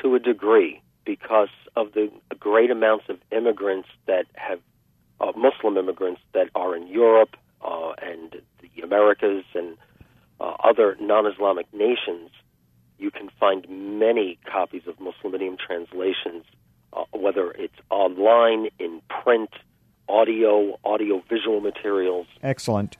To 0.02 0.14
a 0.14 0.20
degree, 0.20 0.80
because 1.04 1.48
of 1.74 1.92
the 1.92 2.08
great 2.38 2.70
amounts 2.70 3.06
of 3.08 3.18
immigrants 3.32 3.88
that 4.06 4.26
have 4.34 4.60
uh, 5.20 5.32
Muslim 5.36 5.76
immigrants 5.76 6.20
that 6.34 6.50
are 6.54 6.76
in 6.76 6.86
Europe 6.86 7.36
uh, 7.62 7.92
and 8.00 8.36
the 8.60 8.82
Americas 8.82 9.44
and 9.54 9.76
uh, 10.40 10.54
other 10.62 10.96
non-Islamic 11.00 11.66
nations, 11.72 12.30
you 12.98 13.10
can 13.10 13.30
find 13.38 13.66
many 13.68 14.38
copies 14.50 14.82
of 14.86 14.98
Muslim 15.00 15.34
idiom 15.34 15.56
translations, 15.56 16.44
uh, 16.92 17.04
whether 17.12 17.50
it's 17.52 17.74
online, 17.90 18.68
in 18.78 19.02
print, 19.08 19.50
audio, 20.08 20.78
audio-visual 20.84 21.60
materials. 21.60 22.26
Excellent. 22.42 22.96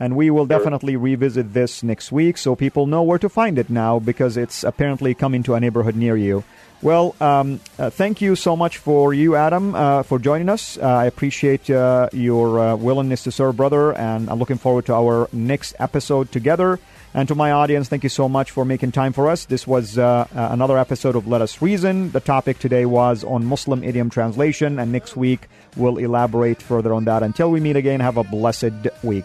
And 0.00 0.14
we 0.14 0.30
will 0.30 0.46
definitely 0.46 0.96
revisit 0.96 1.52
this 1.54 1.82
next 1.82 2.12
week 2.12 2.38
so 2.38 2.54
people 2.54 2.86
know 2.86 3.02
where 3.02 3.18
to 3.18 3.28
find 3.28 3.58
it 3.58 3.68
now 3.68 3.98
because 3.98 4.36
it's 4.36 4.62
apparently 4.62 5.12
coming 5.14 5.42
to 5.42 5.54
a 5.54 5.60
neighborhood 5.60 5.96
near 5.96 6.16
you. 6.16 6.44
Well, 6.80 7.16
um, 7.20 7.58
uh, 7.76 7.90
thank 7.90 8.20
you 8.20 8.36
so 8.36 8.54
much 8.54 8.78
for 8.78 9.12
you, 9.12 9.34
Adam, 9.34 9.74
uh, 9.74 10.04
for 10.04 10.20
joining 10.20 10.48
us. 10.48 10.78
Uh, 10.78 10.86
I 10.86 11.06
appreciate 11.06 11.68
uh, 11.68 12.08
your 12.12 12.60
uh, 12.60 12.76
willingness 12.76 13.24
to 13.24 13.32
serve, 13.32 13.56
brother, 13.56 13.92
and 13.94 14.30
I'm 14.30 14.38
looking 14.38 14.58
forward 14.58 14.86
to 14.86 14.94
our 14.94 15.28
next 15.32 15.74
episode 15.80 16.30
together. 16.30 16.78
And 17.14 17.26
to 17.26 17.34
my 17.34 17.50
audience, 17.50 17.88
thank 17.88 18.04
you 18.04 18.08
so 18.08 18.28
much 18.28 18.52
for 18.52 18.64
making 18.64 18.92
time 18.92 19.12
for 19.12 19.28
us. 19.28 19.46
This 19.46 19.66
was 19.66 19.98
uh, 19.98 20.28
another 20.32 20.78
episode 20.78 21.16
of 21.16 21.26
Let 21.26 21.42
Us 21.42 21.60
Reason. 21.60 22.12
The 22.12 22.20
topic 22.20 22.60
today 22.60 22.86
was 22.86 23.24
on 23.24 23.44
Muslim 23.44 23.82
idiom 23.82 24.08
translation, 24.08 24.78
and 24.78 24.92
next 24.92 25.16
week 25.16 25.48
we'll 25.74 25.96
elaborate 25.96 26.62
further 26.62 26.94
on 26.94 27.06
that. 27.06 27.24
Until 27.24 27.50
we 27.50 27.58
meet 27.58 27.74
again, 27.74 27.98
have 27.98 28.18
a 28.18 28.24
blessed 28.24 28.86
week. 29.02 29.24